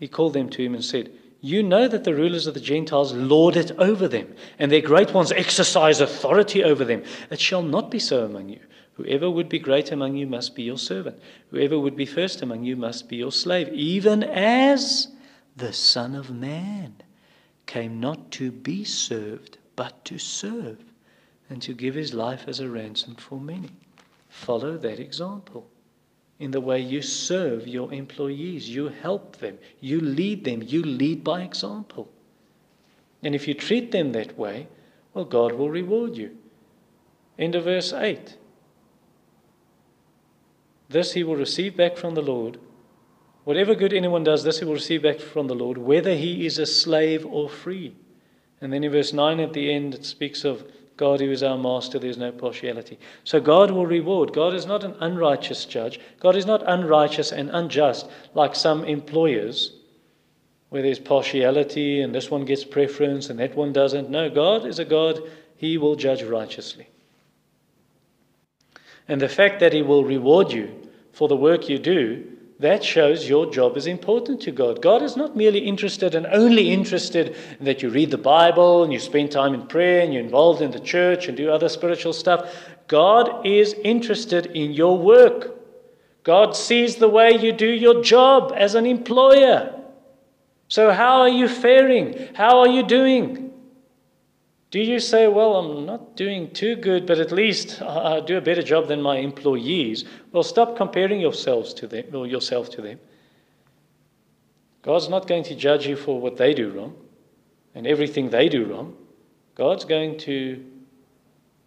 He 0.00 0.08
called 0.08 0.32
them 0.32 0.48
to 0.48 0.64
him 0.64 0.74
and 0.74 0.82
said, 0.82 1.12
You 1.42 1.62
know 1.62 1.86
that 1.86 2.04
the 2.04 2.14
rulers 2.14 2.46
of 2.46 2.54
the 2.54 2.60
Gentiles 2.60 3.12
lord 3.12 3.56
it 3.56 3.72
over 3.72 4.08
them, 4.08 4.34
and 4.58 4.72
their 4.72 4.80
great 4.80 5.12
ones 5.12 5.32
exercise 5.32 6.00
authority 6.00 6.64
over 6.64 6.82
them. 6.82 7.02
It 7.30 7.40
shall 7.40 7.62
not 7.62 7.90
be 7.90 7.98
so 7.98 8.24
among 8.24 8.48
you. 8.48 8.60
Whoever 8.94 9.30
would 9.30 9.50
be 9.50 9.58
great 9.58 9.92
among 9.92 10.16
you 10.16 10.26
must 10.26 10.54
be 10.54 10.62
your 10.62 10.78
servant. 10.78 11.20
Whoever 11.50 11.78
would 11.78 11.96
be 11.96 12.06
first 12.06 12.40
among 12.40 12.64
you 12.64 12.76
must 12.76 13.10
be 13.10 13.16
your 13.16 13.32
slave, 13.32 13.68
even 13.74 14.22
as 14.22 15.08
the 15.56 15.74
Son 15.74 16.14
of 16.14 16.30
Man 16.30 16.94
came 17.66 18.00
not 18.00 18.30
to 18.32 18.50
be 18.50 18.84
served, 18.84 19.58
but 19.76 20.04
to 20.04 20.18
serve, 20.18 20.78
and 21.48 21.62
to 21.62 21.74
give 21.74 21.94
his 21.94 22.14
life 22.14 22.44
as 22.46 22.60
a 22.60 22.68
ransom 22.68 23.14
for 23.14 23.40
many. 23.40 23.70
Follow 24.28 24.76
that 24.78 24.98
example. 24.98 25.68
In 26.38 26.50
the 26.50 26.60
way 26.60 26.80
you 26.80 27.02
serve 27.02 27.68
your 27.68 27.92
employees, 27.92 28.68
you 28.68 28.88
help 28.88 29.36
them, 29.36 29.58
you 29.80 30.00
lead 30.00 30.44
them, 30.44 30.62
you 30.62 30.82
lead 30.82 31.22
by 31.22 31.42
example. 31.42 32.10
And 33.22 33.34
if 33.34 33.46
you 33.46 33.54
treat 33.54 33.92
them 33.92 34.12
that 34.12 34.36
way, 34.36 34.66
well, 35.14 35.24
God 35.24 35.52
will 35.52 35.70
reward 35.70 36.16
you. 36.16 36.36
End 37.38 37.54
of 37.54 37.64
verse 37.64 37.92
8. 37.92 38.38
This 40.88 41.12
he 41.12 41.22
will 41.22 41.36
receive 41.36 41.76
back 41.76 41.96
from 41.96 42.14
the 42.14 42.22
Lord 42.22 42.58
Whatever 43.44 43.74
good 43.74 43.92
anyone 43.92 44.24
does, 44.24 44.44
this 44.44 44.60
he 44.60 44.64
will 44.64 44.74
receive 44.74 45.02
back 45.02 45.18
from 45.18 45.48
the 45.48 45.54
Lord, 45.54 45.78
whether 45.78 46.14
he 46.14 46.46
is 46.46 46.58
a 46.58 46.66
slave 46.66 47.26
or 47.26 47.48
free. 47.48 47.94
And 48.60 48.72
then 48.72 48.84
in 48.84 48.92
verse 48.92 49.12
9 49.12 49.40
at 49.40 49.52
the 49.52 49.72
end, 49.72 49.94
it 49.94 50.04
speaks 50.04 50.44
of 50.44 50.64
God 50.96 51.20
who 51.20 51.32
is 51.32 51.42
our 51.42 51.58
master, 51.58 51.98
there's 51.98 52.18
no 52.18 52.30
partiality. 52.30 52.98
So 53.24 53.40
God 53.40 53.72
will 53.72 53.86
reward. 53.86 54.32
God 54.32 54.54
is 54.54 54.66
not 54.66 54.84
an 54.84 54.94
unrighteous 55.00 55.64
judge. 55.64 55.98
God 56.20 56.36
is 56.36 56.46
not 56.46 56.62
unrighteous 56.64 57.32
and 57.32 57.50
unjust 57.50 58.08
like 58.34 58.54
some 58.54 58.84
employers 58.84 59.72
where 60.68 60.82
there's 60.82 61.00
partiality 61.00 62.00
and 62.00 62.14
this 62.14 62.30
one 62.30 62.44
gets 62.44 62.64
preference 62.64 63.30
and 63.30 63.38
that 63.40 63.56
one 63.56 63.72
doesn't. 63.72 64.10
No, 64.10 64.30
God 64.30 64.64
is 64.64 64.78
a 64.78 64.84
God, 64.84 65.20
He 65.56 65.76
will 65.76 65.96
judge 65.96 66.22
righteously. 66.22 66.88
And 69.08 69.20
the 69.20 69.28
fact 69.28 69.58
that 69.60 69.72
He 69.72 69.82
will 69.82 70.04
reward 70.04 70.52
you 70.52 70.88
for 71.12 71.26
the 71.26 71.36
work 71.36 71.68
you 71.68 71.78
do 71.78 72.24
that 72.62 72.82
shows 72.82 73.28
your 73.28 73.50
job 73.50 73.76
is 73.76 73.86
important 73.86 74.40
to 74.42 74.50
God. 74.50 74.80
God 74.80 75.02
is 75.02 75.16
not 75.16 75.36
merely 75.36 75.60
interested 75.60 76.14
and 76.14 76.26
only 76.26 76.72
interested 76.72 77.36
in 77.58 77.64
that 77.64 77.82
you 77.82 77.90
read 77.90 78.10
the 78.10 78.18
Bible 78.18 78.84
and 78.84 78.92
you 78.92 78.98
spend 78.98 79.30
time 79.30 79.54
in 79.54 79.66
prayer 79.66 80.02
and 80.02 80.12
you're 80.12 80.22
involved 80.22 80.62
in 80.62 80.70
the 80.70 80.80
church 80.80 81.28
and 81.28 81.36
do 81.36 81.50
other 81.50 81.68
spiritual 81.68 82.12
stuff. 82.12 82.54
God 82.88 83.46
is 83.46 83.74
interested 83.84 84.46
in 84.46 84.72
your 84.72 84.98
work. 84.98 85.58
God 86.24 86.56
sees 86.56 86.96
the 86.96 87.08
way 87.08 87.32
you 87.32 87.52
do 87.52 87.68
your 87.68 88.02
job 88.02 88.52
as 88.56 88.74
an 88.74 88.86
employer. 88.86 89.80
So, 90.68 90.92
how 90.92 91.20
are 91.20 91.28
you 91.28 91.48
faring? 91.48 92.28
How 92.34 92.60
are 92.60 92.68
you 92.68 92.82
doing? 92.82 93.51
Do 94.72 94.80
you 94.80 95.00
say, 95.00 95.28
well, 95.28 95.56
I'm 95.56 95.84
not 95.84 96.16
doing 96.16 96.50
too 96.50 96.76
good, 96.76 97.04
but 97.04 97.18
at 97.18 97.30
least 97.30 97.82
I 97.82 98.20
do 98.20 98.38
a 98.38 98.40
better 98.40 98.62
job 98.62 98.88
than 98.88 99.02
my 99.02 99.18
employees? 99.18 100.06
Well, 100.32 100.42
stop 100.42 100.76
comparing 100.76 101.20
yourselves 101.20 101.74
to 101.74 101.86
them, 101.86 102.06
or 102.14 102.26
yourself 102.26 102.70
to 102.70 102.80
them. 102.80 102.98
God's 104.80 105.10
not 105.10 105.28
going 105.28 105.44
to 105.44 105.54
judge 105.54 105.86
you 105.86 105.94
for 105.94 106.18
what 106.18 106.38
they 106.38 106.54
do 106.54 106.70
wrong 106.70 106.96
and 107.74 107.86
everything 107.86 108.30
they 108.30 108.48
do 108.48 108.64
wrong. 108.64 108.96
God's 109.54 109.84
going 109.84 110.16
to 110.20 110.64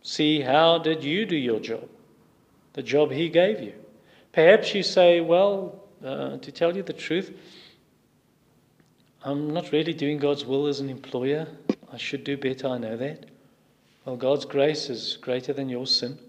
see 0.01 0.41
how 0.41 0.79
did 0.79 1.03
you 1.03 1.27
do 1.27 1.37
your 1.37 1.59
job, 1.59 1.87
the 2.73 2.81
job 2.81 3.11
He 3.11 3.29
gave 3.29 3.61
you. 3.61 3.73
Perhaps 4.31 4.73
you 4.73 4.81
say, 4.81 5.21
well, 5.21 5.83
uh, 6.03 6.37
to 6.37 6.51
tell 6.51 6.75
you 6.75 6.81
the 6.81 6.91
truth, 6.91 7.37
I'm 9.23 9.53
not 9.53 9.71
really 9.71 9.93
doing 9.93 10.17
God's 10.17 10.43
will 10.43 10.65
as 10.65 10.79
an 10.79 10.89
employer. 10.89 11.47
I 11.95 11.97
should 11.97 12.25
do 12.25 12.35
better, 12.35 12.67
I 12.67 12.77
know 12.77 12.97
that. 12.97 13.25
Well, 14.03 14.17
God's 14.17 14.43
grace 14.43 14.89
is 14.89 15.17
greater 15.21 15.53
than 15.53 15.69
your 15.69 15.87
sin. 15.87 16.19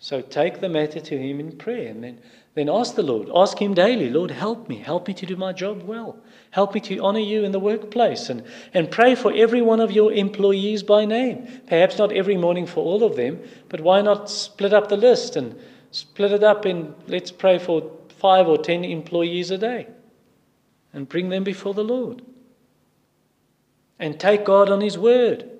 So 0.00 0.20
take 0.20 0.60
the 0.60 0.68
matter 0.68 0.98
to 0.98 1.16
Him 1.16 1.38
in 1.38 1.56
prayer 1.56 1.88
and 1.88 2.02
then, 2.02 2.20
then 2.54 2.68
ask 2.68 2.96
the 2.96 3.04
Lord. 3.04 3.30
Ask 3.32 3.62
Him 3.62 3.74
daily, 3.74 4.10
Lord, 4.10 4.32
help 4.32 4.68
me. 4.68 4.78
Help 4.78 5.06
me 5.06 5.14
to 5.14 5.24
do 5.24 5.36
my 5.36 5.52
job 5.52 5.84
well. 5.84 6.18
Help 6.50 6.74
me 6.74 6.80
to 6.80 6.98
honor 6.98 7.20
you 7.20 7.44
in 7.44 7.52
the 7.52 7.60
workplace. 7.60 8.28
And, 8.28 8.42
and 8.74 8.90
pray 8.90 9.14
for 9.14 9.32
every 9.32 9.62
one 9.62 9.78
of 9.78 9.92
your 9.92 10.12
employees 10.12 10.82
by 10.82 11.04
name. 11.04 11.46
Perhaps 11.68 11.98
not 11.98 12.10
every 12.10 12.36
morning 12.36 12.66
for 12.66 12.84
all 12.84 13.04
of 13.04 13.14
them, 13.14 13.40
but 13.68 13.80
why 13.80 14.02
not 14.02 14.28
split 14.28 14.72
up 14.72 14.88
the 14.88 14.96
list 14.96 15.36
and 15.36 15.56
split 15.92 16.32
it 16.32 16.42
up 16.42 16.66
in, 16.66 16.92
let's 17.06 17.30
pray 17.30 17.60
for 17.60 17.88
five 18.18 18.48
or 18.48 18.58
ten 18.58 18.84
employees 18.84 19.52
a 19.52 19.58
day 19.58 19.86
and 20.92 21.08
bring 21.08 21.28
them 21.28 21.44
before 21.44 21.72
the 21.72 21.84
Lord. 21.84 22.20
And 23.98 24.20
take 24.20 24.44
God 24.44 24.70
on 24.70 24.80
His 24.80 24.98
word 24.98 25.50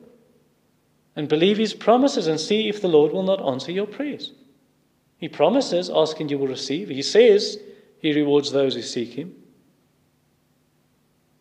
and 1.15 1.29
believe 1.29 1.57
His 1.57 1.75
promises 1.75 2.27
and 2.27 2.39
see 2.39 2.69
if 2.69 2.81
the 2.83 2.89
Lord 2.89 3.13
will 3.13 3.23
not 3.23 3.41
answer 3.41 3.73
your 3.73 3.87
prayers. 3.87 4.33
He 5.19 5.29
promises, 5.29 5.91
ask 5.91 6.21
and 6.21 6.31
you 6.31 6.39
will 6.39 6.47
receive. 6.47 6.89
He 6.89 7.03
says 7.03 7.59
He 7.99 8.13
rewards 8.13 8.53
those 8.53 8.75
who 8.75 8.83
seek 8.83 9.15
Him. 9.15 9.35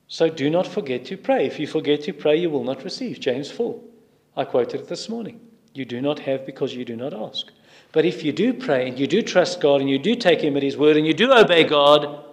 So 0.07 0.29
do 0.29 0.49
not 0.49 0.67
forget 0.67 1.03
to 1.05 1.17
pray. 1.17 1.45
If 1.45 1.59
you 1.59 1.67
forget 1.67 2.01
to 2.03 2.13
pray, 2.13 2.37
you 2.37 2.49
will 2.49 2.63
not 2.63 2.83
receive. 2.83 3.19
James 3.19 3.51
4. 3.51 3.79
I 4.37 4.45
quoted 4.45 4.81
it 4.81 4.87
this 4.87 5.09
morning. 5.09 5.41
You 5.73 5.83
do 5.83 6.01
not 6.01 6.19
have 6.19 6.45
because 6.45 6.73
you 6.73 6.85
do 6.85 6.95
not 6.95 7.13
ask. 7.13 7.47
But 7.91 8.05
if 8.05 8.23
you 8.23 8.31
do 8.31 8.53
pray 8.53 8.87
and 8.87 8.99
you 8.99 9.07
do 9.07 9.21
trust 9.21 9.59
God 9.59 9.81
and 9.81 9.89
you 9.89 9.99
do 9.99 10.15
take 10.15 10.41
Him 10.41 10.55
at 10.55 10.63
His 10.63 10.77
word 10.77 10.95
and 10.95 11.05
you 11.05 11.13
do 11.13 11.33
obey 11.33 11.63
God, 11.63 12.23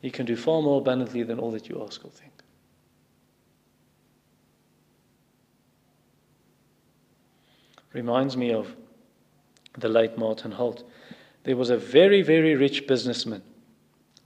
He 0.00 0.10
can 0.10 0.26
do 0.26 0.36
far 0.36 0.62
more 0.62 0.80
abundantly 0.80 1.22
than 1.22 1.38
all 1.38 1.50
that 1.52 1.68
you 1.68 1.84
ask 1.84 2.04
or 2.04 2.10
think. 2.10 2.39
Reminds 7.92 8.36
me 8.36 8.52
of 8.52 8.74
the 9.78 9.88
late 9.88 10.16
Martin 10.16 10.52
Holdt. 10.52 10.84
There 11.44 11.56
was 11.56 11.70
a 11.70 11.76
very, 11.76 12.22
very 12.22 12.54
rich 12.54 12.86
businessman. 12.86 13.42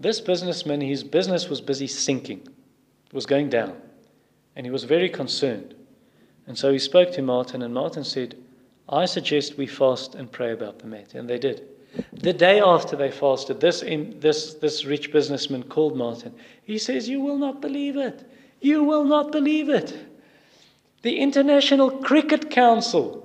This 0.00 0.20
businessman, 0.20 0.80
his 0.80 1.04
business 1.04 1.48
was 1.48 1.60
busy 1.60 1.86
sinking, 1.86 2.40
it 3.06 3.14
was 3.14 3.26
going 3.26 3.48
down, 3.48 3.76
and 4.56 4.66
he 4.66 4.72
was 4.72 4.84
very 4.84 5.08
concerned. 5.08 5.74
And 6.46 6.58
so 6.58 6.72
he 6.72 6.78
spoke 6.78 7.12
to 7.12 7.22
Martin, 7.22 7.62
and 7.62 7.72
Martin 7.72 8.04
said, 8.04 8.36
I 8.88 9.06
suggest 9.06 9.56
we 9.56 9.66
fast 9.66 10.14
and 10.14 10.30
pray 10.30 10.52
about 10.52 10.80
the 10.80 10.86
matter. 10.86 11.18
And 11.18 11.28
they 11.28 11.38
did. 11.38 11.68
The 12.12 12.32
day 12.32 12.60
after 12.60 12.96
they 12.96 13.10
fasted, 13.10 13.60
this, 13.60 13.80
this, 13.80 14.54
this 14.54 14.84
rich 14.84 15.12
businessman 15.12 15.62
called 15.62 15.96
Martin. 15.96 16.34
He 16.64 16.76
says, 16.76 17.08
You 17.08 17.20
will 17.20 17.38
not 17.38 17.62
believe 17.62 17.96
it. 17.96 18.28
You 18.60 18.84
will 18.84 19.04
not 19.04 19.32
believe 19.32 19.68
it. 19.68 19.96
The 21.02 21.18
International 21.18 21.90
Cricket 21.90 22.50
Council 22.50 23.23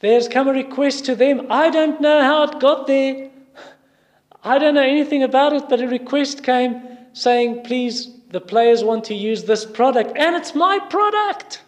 there's 0.00 0.28
come 0.28 0.48
a 0.48 0.52
request 0.52 1.06
to 1.06 1.14
them. 1.14 1.46
I 1.50 1.70
don't 1.70 2.00
know 2.00 2.22
how 2.22 2.44
it 2.44 2.60
got 2.60 2.86
there. 2.86 3.30
I 4.44 4.58
don't 4.58 4.74
know 4.74 4.82
anything 4.82 5.22
about 5.22 5.52
it, 5.52 5.68
but 5.68 5.80
a 5.80 5.88
request 5.88 6.44
came 6.44 6.82
saying, 7.12 7.62
please, 7.64 8.10
the 8.30 8.40
players 8.40 8.84
want 8.84 9.04
to 9.04 9.14
use 9.14 9.44
this 9.44 9.64
product, 9.64 10.16
and 10.16 10.36
it's 10.36 10.54
my 10.54 10.78
product. 10.78 11.62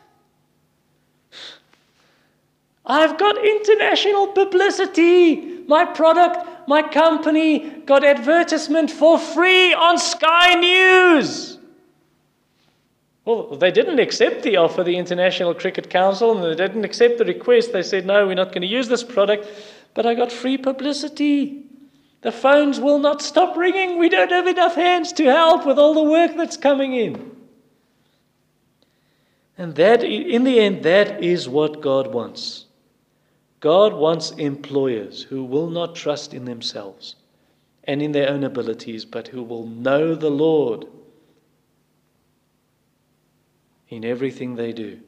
I've 2.84 3.18
got 3.18 3.44
international 3.44 4.28
publicity. 4.28 5.62
My 5.66 5.84
product, 5.84 6.68
my 6.68 6.82
company 6.82 7.70
got 7.84 8.04
advertisement 8.04 8.90
for 8.90 9.18
free 9.18 9.74
on 9.74 9.98
Sky 9.98 10.54
News. 10.54 11.57
Well, 13.28 13.58
they 13.58 13.70
didn't 13.70 13.98
accept 13.98 14.42
the 14.42 14.56
offer, 14.56 14.82
the 14.82 14.96
International 14.96 15.52
Cricket 15.52 15.90
Council, 15.90 16.34
and 16.34 16.42
they 16.42 16.66
didn't 16.66 16.86
accept 16.86 17.18
the 17.18 17.26
request. 17.26 17.74
They 17.74 17.82
said, 17.82 18.06
no, 18.06 18.26
we're 18.26 18.32
not 18.32 18.52
going 18.52 18.62
to 18.62 18.66
use 18.66 18.88
this 18.88 19.04
product, 19.04 19.46
but 19.92 20.06
I 20.06 20.14
got 20.14 20.32
free 20.32 20.56
publicity. 20.56 21.66
The 22.22 22.32
phones 22.32 22.80
will 22.80 22.98
not 22.98 23.20
stop 23.20 23.54
ringing. 23.54 23.98
We 23.98 24.08
don't 24.08 24.30
have 24.30 24.46
enough 24.46 24.76
hands 24.76 25.12
to 25.12 25.24
help 25.26 25.66
with 25.66 25.78
all 25.78 25.92
the 25.92 26.10
work 26.10 26.38
that's 26.38 26.56
coming 26.56 26.94
in. 26.94 27.36
And 29.58 29.74
that, 29.74 30.02
in 30.02 30.44
the 30.44 30.58
end, 30.58 30.82
that 30.84 31.22
is 31.22 31.50
what 31.50 31.82
God 31.82 32.06
wants. 32.06 32.64
God 33.60 33.92
wants 33.92 34.30
employers 34.30 35.22
who 35.24 35.44
will 35.44 35.68
not 35.68 35.94
trust 35.94 36.32
in 36.32 36.46
themselves 36.46 37.16
and 37.84 38.00
in 38.00 38.12
their 38.12 38.30
own 38.30 38.42
abilities, 38.42 39.04
but 39.04 39.28
who 39.28 39.42
will 39.42 39.66
know 39.66 40.14
the 40.14 40.30
Lord 40.30 40.86
in 43.88 44.04
everything 44.04 44.54
they 44.54 44.72
do, 44.72 45.00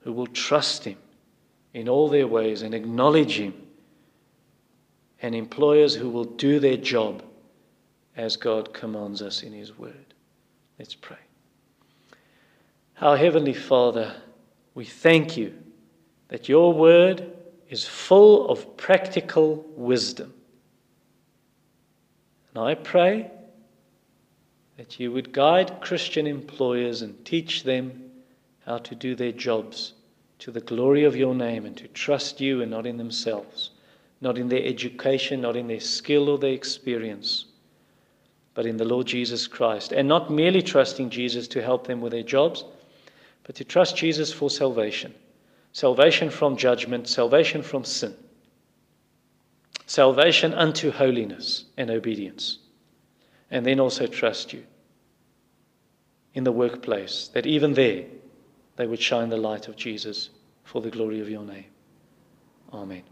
who 0.00 0.12
will 0.12 0.26
trust 0.26 0.84
Him 0.84 0.96
in 1.74 1.88
all 1.88 2.08
their 2.08 2.26
ways 2.26 2.62
and 2.62 2.74
acknowledge 2.74 3.36
Him, 3.38 3.54
and 5.22 5.34
employers 5.34 5.94
who 5.94 6.08
will 6.08 6.24
do 6.24 6.60
their 6.60 6.76
job 6.76 7.22
as 8.16 8.36
God 8.36 8.72
commands 8.72 9.22
us 9.22 9.42
in 9.42 9.52
His 9.52 9.76
Word. 9.78 10.14
Let's 10.78 10.94
pray. 10.94 11.18
Our 13.00 13.16
Heavenly 13.16 13.54
Father, 13.54 14.14
we 14.74 14.84
thank 14.84 15.36
you 15.36 15.54
that 16.28 16.48
your 16.48 16.72
Word 16.72 17.32
is 17.68 17.86
full 17.86 18.48
of 18.48 18.76
practical 18.76 19.64
wisdom. 19.76 20.34
And 22.54 22.64
I 22.64 22.74
pray 22.74 23.30
that 24.80 24.98
you 24.98 25.12
would 25.12 25.30
guide 25.30 25.78
Christian 25.82 26.26
employers 26.26 27.02
and 27.02 27.22
teach 27.26 27.64
them 27.64 28.10
how 28.64 28.78
to 28.78 28.94
do 28.94 29.14
their 29.14 29.30
jobs 29.30 29.92
to 30.38 30.50
the 30.50 30.62
glory 30.62 31.04
of 31.04 31.14
your 31.14 31.34
name 31.34 31.66
and 31.66 31.76
to 31.76 31.86
trust 31.88 32.40
you 32.40 32.62
and 32.62 32.70
not 32.70 32.86
in 32.86 32.96
themselves, 32.96 33.72
not 34.22 34.38
in 34.38 34.48
their 34.48 34.64
education, 34.64 35.42
not 35.42 35.54
in 35.54 35.66
their 35.66 35.80
skill 35.80 36.30
or 36.30 36.38
their 36.38 36.54
experience, 36.54 37.44
but 38.54 38.64
in 38.64 38.78
the 38.78 38.86
Lord 38.86 39.06
Jesus 39.06 39.46
Christ. 39.46 39.92
And 39.92 40.08
not 40.08 40.30
merely 40.30 40.62
trusting 40.62 41.10
Jesus 41.10 41.46
to 41.48 41.62
help 41.62 41.86
them 41.86 42.00
with 42.00 42.12
their 42.12 42.22
jobs, 42.22 42.64
but 43.44 43.56
to 43.56 43.64
trust 43.64 43.98
Jesus 43.98 44.32
for 44.32 44.48
salvation 44.48 45.14
salvation 45.72 46.30
from 46.30 46.56
judgment, 46.56 47.06
salvation 47.06 47.60
from 47.62 47.84
sin, 47.84 48.14
salvation 49.84 50.54
unto 50.54 50.90
holiness 50.90 51.66
and 51.76 51.90
obedience 51.90 52.59
and 53.50 53.66
then 53.66 53.80
also 53.80 54.06
trust 54.06 54.52
you 54.52 54.64
in 56.34 56.44
the 56.44 56.52
workplace, 56.52 57.28
that 57.34 57.46
even 57.46 57.74
there 57.74 58.04
they 58.76 58.86
would 58.86 59.00
shine 59.00 59.28
the 59.28 59.36
light 59.36 59.68
of 59.68 59.76
Jesus 59.76 60.30
for 60.64 60.80
the 60.80 60.90
glory 60.90 61.20
of 61.20 61.28
your 61.28 61.44
name. 61.44 61.66
Amen. 62.72 63.02